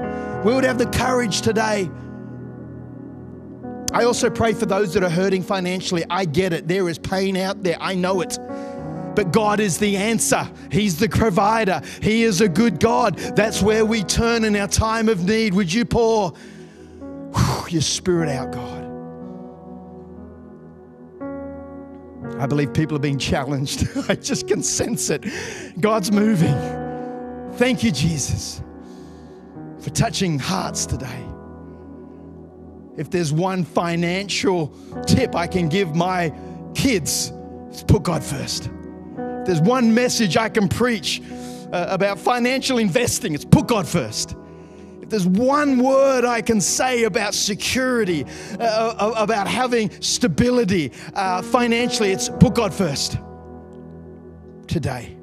we 0.45 0.55
would 0.55 0.65
have 0.65 0.79
the 0.79 0.87
courage 0.87 1.43
today 1.43 1.91
I 3.93 4.05
also 4.05 4.29
pray 4.29 4.53
for 4.53 4.67
those 4.67 4.93
that 4.95 5.03
are 5.03 5.11
hurting 5.11 5.43
financially. 5.43 6.05
I 6.11 6.25
get 6.25 6.53
it. 6.53 6.69
There 6.69 6.89
is 6.89 6.99
pain 6.99 7.37
out 7.37 7.63
there. 7.63 7.77
I 7.81 7.95
know 7.95 8.21
it. 8.21 8.39
But 9.15 9.33
God 9.33 9.61
is 9.61 9.79
the 9.79 9.97
answer. 9.97 10.49
He's 10.71 10.99
the 10.99 11.09
provider. 11.09 11.81
He 12.03 12.23
is 12.23 12.41
a 12.41 12.49
good 12.49 12.79
God. 12.79 13.17
That's 13.17 13.63
where 13.63 13.85
we 13.85 14.05
turn 14.05 14.45
in 14.45 14.55
our 14.57 14.69
time 14.69 15.09
of 15.09 15.27
need. 15.27 15.55
Would 15.55 15.73
you 15.73 15.85
pour 15.85 16.35
your 17.69 17.83
spirit 17.83 18.29
out, 18.29 18.53
God? 18.53 18.85
I 22.41 22.47
believe 22.47 22.73
people 22.73 22.97
are 22.97 23.01
being 23.01 23.19
challenged. 23.19 23.89
I 24.09 24.15
just 24.15 24.47
can 24.47 24.63
sense 24.63 25.11
it. 25.11 25.25
God's 25.81 26.13
moving. 26.13 26.55
Thank 27.55 27.83
you, 27.83 27.91
Jesus, 27.91 28.63
for 29.81 29.91
touching 29.91 30.39
hearts 30.39 30.87
today 30.87 31.28
if 32.99 33.11
there's 33.11 33.33
one 33.33 33.65
financial 33.65 34.75
tip 35.07 35.37
I 35.37 35.47
can 35.47 35.69
give 35.69 35.95
my 35.95 36.35
kids, 36.75 37.33
it's 37.71 37.85
put 37.85 38.03
God 38.03 38.25
first. 38.25 38.69
If 39.17 39.47
there's 39.47 39.61
one 39.61 39.95
message 39.95 40.37
I 40.37 40.49
can 40.49 40.69
preach 40.69 41.23
uh, 41.73 41.87
about 41.89 42.19
financial 42.19 42.79
investing, 42.79 43.35
it's 43.35 43.45
put 43.45 43.69
God 43.69 43.87
first. 43.87 44.35
If 45.01 45.11
there's 45.11 45.27
one 45.27 45.79
word 45.79 46.25
I 46.25 46.43
can 46.43 46.61
say 46.61 47.05
about 47.05 47.35
security, 47.35 48.27
uh, 48.59 48.95
uh 48.99 49.15
about 49.17 49.47
having 49.47 49.91
stability 50.03 50.93
uh, 51.15 51.41
financially, 51.41 52.11
it's 52.11 52.29
put 52.29 52.55
God 52.55 52.75
first. 52.75 53.17
Today, 54.67 55.17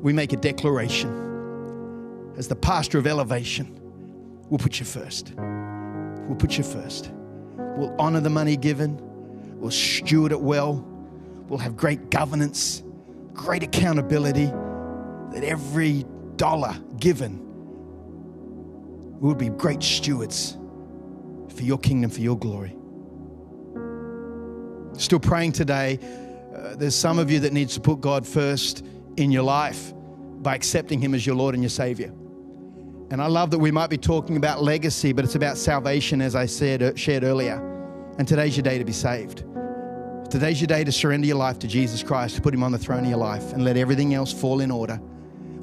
we 0.00 0.12
make 0.12 0.32
a 0.32 0.36
declaration 0.36 1.26
as 2.36 2.48
the 2.48 2.56
pastor 2.56 2.98
of 2.98 3.06
elevation, 3.06 3.80
we'll 4.48 4.58
put 4.58 4.78
you 4.78 4.86
first. 4.86 5.32
We'll 6.26 6.36
put 6.36 6.58
you 6.58 6.64
first. 6.64 7.10
We'll 7.56 7.94
honor 7.98 8.20
the 8.20 8.30
money 8.30 8.56
given. 8.56 9.00
We'll 9.58 9.70
steward 9.70 10.32
it 10.32 10.40
well. 10.40 10.84
We'll 11.48 11.58
have 11.58 11.76
great 11.76 12.10
governance, 12.10 12.82
great 13.32 13.62
accountability, 13.62 14.46
that 14.46 15.44
every 15.44 16.04
dollar 16.36 16.76
given 16.98 17.40
will 19.20 19.34
be 19.34 19.48
great 19.48 19.82
stewards 19.82 20.56
for 21.54 21.62
your 21.62 21.78
kingdom, 21.78 22.10
for 22.10 22.20
your 22.20 22.36
glory. 22.36 22.76
Still 24.98 25.20
praying 25.20 25.52
today. 25.52 25.98
Uh, 26.54 26.74
there's 26.74 26.94
some 26.94 27.18
of 27.18 27.30
you 27.30 27.40
that 27.40 27.52
needs 27.52 27.74
to 27.74 27.80
put 27.80 28.00
God 28.00 28.26
first 28.26 28.84
in 29.16 29.30
your 29.30 29.42
life 29.42 29.92
by 30.42 30.54
accepting 30.54 31.00
Him 31.00 31.14
as 31.14 31.26
your 31.26 31.36
Lord 31.36 31.54
and 31.54 31.62
your 31.62 31.70
Savior. 31.70 32.12
And 33.10 33.22
I 33.22 33.26
love 33.26 33.52
that 33.52 33.58
we 33.58 33.70
might 33.70 33.88
be 33.88 33.98
talking 33.98 34.36
about 34.36 34.62
legacy, 34.62 35.12
but 35.12 35.24
it's 35.24 35.36
about 35.36 35.56
salvation, 35.56 36.20
as 36.20 36.34
I 36.34 36.46
said, 36.46 36.82
uh, 36.82 36.94
shared 36.96 37.22
earlier. 37.22 37.62
And 38.18 38.26
today's 38.26 38.56
your 38.56 38.64
day 38.64 38.78
to 38.78 38.84
be 38.84 38.92
saved. 38.92 39.44
Today's 40.28 40.60
your 40.60 40.66
day 40.66 40.82
to 40.82 40.90
surrender 40.90 41.28
your 41.28 41.36
life 41.36 41.58
to 41.60 41.68
Jesus 41.68 42.02
Christ, 42.02 42.34
to 42.34 42.42
put 42.42 42.52
Him 42.52 42.64
on 42.64 42.72
the 42.72 42.78
throne 42.78 43.04
of 43.04 43.08
your 43.08 43.18
life, 43.18 43.52
and 43.52 43.64
let 43.64 43.76
everything 43.76 44.14
else 44.14 44.32
fall 44.32 44.60
in 44.60 44.72
order. 44.72 45.00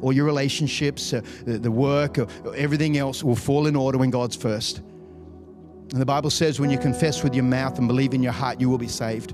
All 0.01 0.13
your 0.13 0.25
relationships, 0.25 1.12
uh, 1.12 1.21
the, 1.45 1.71
work, 1.71 2.17
uh, 2.17 2.25
everything 2.51 2.97
else 2.97 3.23
will 3.23 3.36
fall 3.36 3.67
in 3.67 3.75
order 3.75 3.97
when 3.97 4.10
God's 4.10 4.38
first. 4.38 4.79
And 4.79 6.01
the 6.01 6.06
Bible 6.06 6.29
says 6.29 6.62
when 6.62 6.69
you 6.69 6.77
confess 6.77 7.23
with 7.23 7.36
your 7.36 7.43
mouth 7.43 7.77
and 7.77 7.89
believe 7.89 8.13
in 8.13 8.23
your 8.23 8.32
heart, 8.32 8.62
you 8.62 8.69
will 8.69 8.77
be 8.77 8.88
saved. 8.88 9.34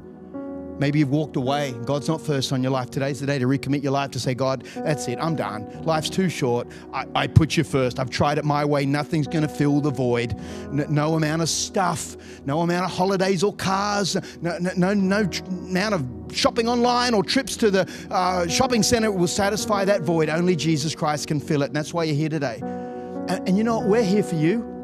Maybe 0.80 1.00
you've 1.00 1.10
walked 1.10 1.36
away. 1.36 1.74
God's 1.86 2.08
not 2.08 2.22
first 2.22 2.54
on 2.54 2.64
your 2.64 2.72
life. 2.72 2.90
Today's 2.90 3.20
the 3.20 3.28
day 3.28 3.38
to 3.38 3.46
recommit 3.46 3.84
your 3.84 3.92
life 3.92 4.12
to 4.12 4.20
say, 4.20 4.34
God, 4.34 4.64
that's 4.76 5.08
it. 5.08 5.20
I'm 5.20 5.36
done. 5.36 5.84
Life's 5.84 6.10
too 6.10 6.30
short. 6.30 6.68
I, 6.94 7.06
I 7.14 7.28
put 7.28 7.58
you 7.58 7.64
first. 7.64 8.00
I've 8.00 8.10
tried 8.10 8.38
it 8.38 8.46
my 8.46 8.64
way. 8.64 8.86
Nothing's 8.86 9.28
going 9.28 9.42
to 9.42 9.50
fill 9.50 9.82
the 9.82 9.92
void. 9.92 10.36
No, 10.72 10.86
no, 10.86 11.16
amount 11.16 11.42
of 11.42 11.50
stuff, 11.50 12.16
no 12.46 12.62
amount 12.62 12.86
of 12.86 12.92
holidays 12.92 13.44
or 13.44 13.54
cars, 13.54 14.16
no, 14.42 14.58
no, 14.60 14.72
no, 14.78 14.94
no 14.94 15.26
tr- 15.28 15.44
amount 15.44 15.96
of 15.96 16.06
shopping 16.32 16.68
online 16.68 17.14
or 17.14 17.24
trips 17.24 17.58
to 17.58 17.70
the 17.70 18.08
uh, 18.10 18.48
shopping 18.48 18.84
center 18.84 19.12
will 19.12 19.28
satisfy 19.28 19.84
that 19.84 20.02
void. 20.02 20.30
Only 20.30 20.56
Jesus 20.56 20.96
Christ 20.96 21.28
can 21.28 21.40
fill 21.40 21.64
it. 21.64 21.68
And 21.68 21.76
that's 21.76 21.94
why 21.94 22.06
you're 22.06 22.16
here 22.16 22.30
today. 22.30 22.60
And, 22.62 23.50
and 23.50 23.58
you 23.58 23.64
know 23.64 23.80
what? 23.80 23.88
We're 23.88 24.04
here 24.04 24.24
for 24.24 24.36
you. 24.36 24.76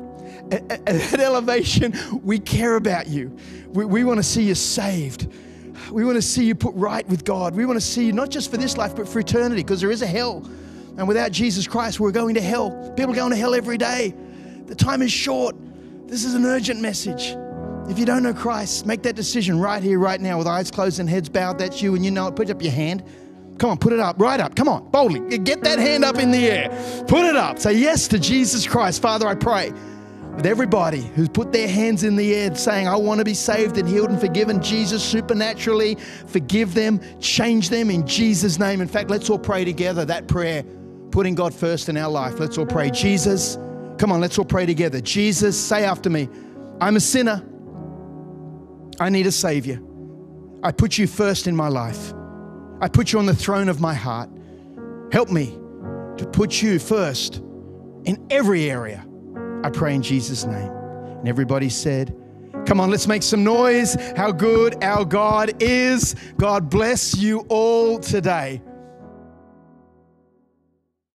At, 0.52 0.70
at, 0.72 1.14
at 1.14 1.20
Elevation, 1.20 1.94
we 2.24 2.40
care 2.40 2.76
about 2.76 3.08
you. 3.08 3.36
We, 3.70 3.86
we 3.86 4.04
want 4.04 4.18
to 4.18 4.24
see 4.24 4.44
you 4.44 4.56
saved. 4.56 5.32
We 5.92 6.06
want 6.06 6.16
to 6.16 6.22
see 6.22 6.46
you 6.46 6.56
put 6.56 6.76
right 6.76 7.08
with 7.08 7.26
God. 7.26 7.56
We 7.56 7.66
want 7.66 7.80
to 7.80 7.86
see 7.86 8.06
you 8.06 8.14
not 8.14 8.30
just 8.30 8.52
for 8.52 8.58
this 8.58 8.78
life, 8.78 8.96
but 8.96 9.08
for 9.08 9.20
eternity, 9.20 9.62
because 9.62 9.82
there 9.82 9.92
is 9.92 10.02
a 10.02 10.08
hell. 10.08 10.46
And 10.98 11.08
without 11.08 11.32
Jesus 11.32 11.68
Christ, 11.68 12.00
we're 12.00 12.12
going 12.12 12.36
to 12.36 12.42
hell. 12.42 12.94
People 12.96 13.12
are 13.12 13.16
going 13.16 13.32
to 13.32 13.38
hell 13.38 13.54
every 13.54 13.78
day. 13.78 14.14
The 14.66 14.76
time 14.76 15.02
is 15.02 15.12
short. 15.12 15.56
This 16.08 16.24
is 16.24 16.34
an 16.34 16.46
urgent 16.46 16.82
message. 16.82 17.36
If 17.90 18.00
you 18.00 18.06
don't 18.06 18.24
know 18.24 18.34
Christ, 18.34 18.86
make 18.86 19.04
that 19.04 19.16
decision 19.16 19.60
right 19.60 19.84
here, 19.84 20.00
right 20.00 20.20
now, 20.20 20.38
with 20.38 20.48
eyes 20.48 20.72
closed 20.72 21.00
and 21.00 21.10
heads 21.10 21.30
bowed. 21.30 21.60
That's 21.60 21.82
you, 21.82 21.96
and 21.96 22.04
you 22.04 22.12
know 22.12 22.28
it. 22.28 22.36
Put 22.36 22.50
up 22.50 22.62
your 22.62 22.72
hand. 22.72 23.04
Come 23.58 23.70
on, 23.70 23.78
put 23.78 23.94
it 23.94 24.00
up, 24.00 24.20
right 24.20 24.40
up. 24.40 24.56
Come 24.56 24.68
on, 24.68 24.90
boldly. 24.90 25.38
Get 25.38 25.64
that 25.64 25.80
hand 25.80 26.04
up 26.04 26.18
in 26.18 26.32
the 26.32 26.46
air. 26.50 26.70
Put 27.08 27.26
it 27.26 27.36
up. 27.36 27.60
Say 27.60 27.74
yes 27.74 28.08
to 28.10 28.20
Jesus 28.20 28.68
Christ. 28.68 29.02
Father, 29.02 29.28
I 29.28 29.36
pray 29.36 29.72
with 30.36 30.46
everybody 30.46 31.02
who's 31.02 31.30
put 31.30 31.54
their 31.54 31.68
hands 31.68 32.04
in 32.04 32.18
the 32.18 32.36
air 32.36 32.54
saying, 32.56 32.88
I 32.88 32.96
want 32.98 33.20
to 33.20 33.26
be 33.26 33.34
saved 33.34 33.78
and 33.78 33.88
healed 33.88 34.10
and 34.10 34.20
forgiven. 34.20 34.62
Jesus, 34.62 35.02
supernaturally 35.02 35.96
forgive 36.28 36.74
them, 36.74 37.00
change 37.22 37.70
them 37.70 37.90
in 37.90 38.06
Jesus' 38.06 38.60
name. 38.60 38.82
In 38.82 38.88
fact, 38.88 39.10
let's 39.10 39.30
all 39.30 39.40
pray 39.40 39.64
together 39.64 40.04
that 40.06 40.28
prayer, 40.28 40.64
putting 41.12 41.36
God 41.36 41.54
first 41.54 41.88
in 41.88 41.96
our 41.96 42.10
life. 42.10 42.38
Let's 42.38 42.58
all 42.58 42.66
pray. 42.66 42.92
Jesus, 42.92 43.58
come 43.98 44.12
on, 44.12 44.20
let's 44.20 44.38
all 44.38 44.46
pray 44.46 44.66
together. 44.66 45.00
Jesus, 45.00 45.60
say 45.60 45.86
after 45.86 46.10
me, 46.10 46.28
I'm 46.82 46.98
a 46.98 47.02
sinner. 47.02 47.42
I 49.00 49.10
need 49.10 49.28
a 49.28 49.32
Savior. 49.32 49.82
I 50.64 50.74
put 50.74 50.98
you 50.98 51.08
first 51.08 51.48
in 51.48 51.56
my 51.56 51.70
life. 51.70 52.14
I 52.82 52.90
put 52.90 53.14
you 53.14 53.20
on 53.20 53.26
the 53.26 53.36
throne 53.36 53.70
of 53.70 53.80
my 53.80 53.94
heart. 53.94 54.30
Help 55.14 55.30
me 55.30 55.58
to 56.18 56.30
put 56.32 56.62
you 56.62 56.78
first 56.78 57.38
in 58.04 58.28
every 58.30 58.70
area 58.70 59.06
I 59.66 59.72
pray 59.72 59.96
in 59.96 60.04
Jesus' 60.04 60.46
name. 60.46 60.72
And 61.18 61.28
everybody 61.28 61.70
said, 61.70 62.16
Come 62.68 62.80
on, 62.80 62.92
let's 62.92 63.08
make 63.08 63.24
some 63.24 63.44
noise. 63.44 63.96
How 64.16 64.32
good 64.32 64.84
our 64.84 65.04
God 65.04 65.60
is. 65.60 66.16
God 66.38 66.70
bless 66.70 67.18
you 67.18 67.48
all 67.50 67.98
today. 67.98 68.62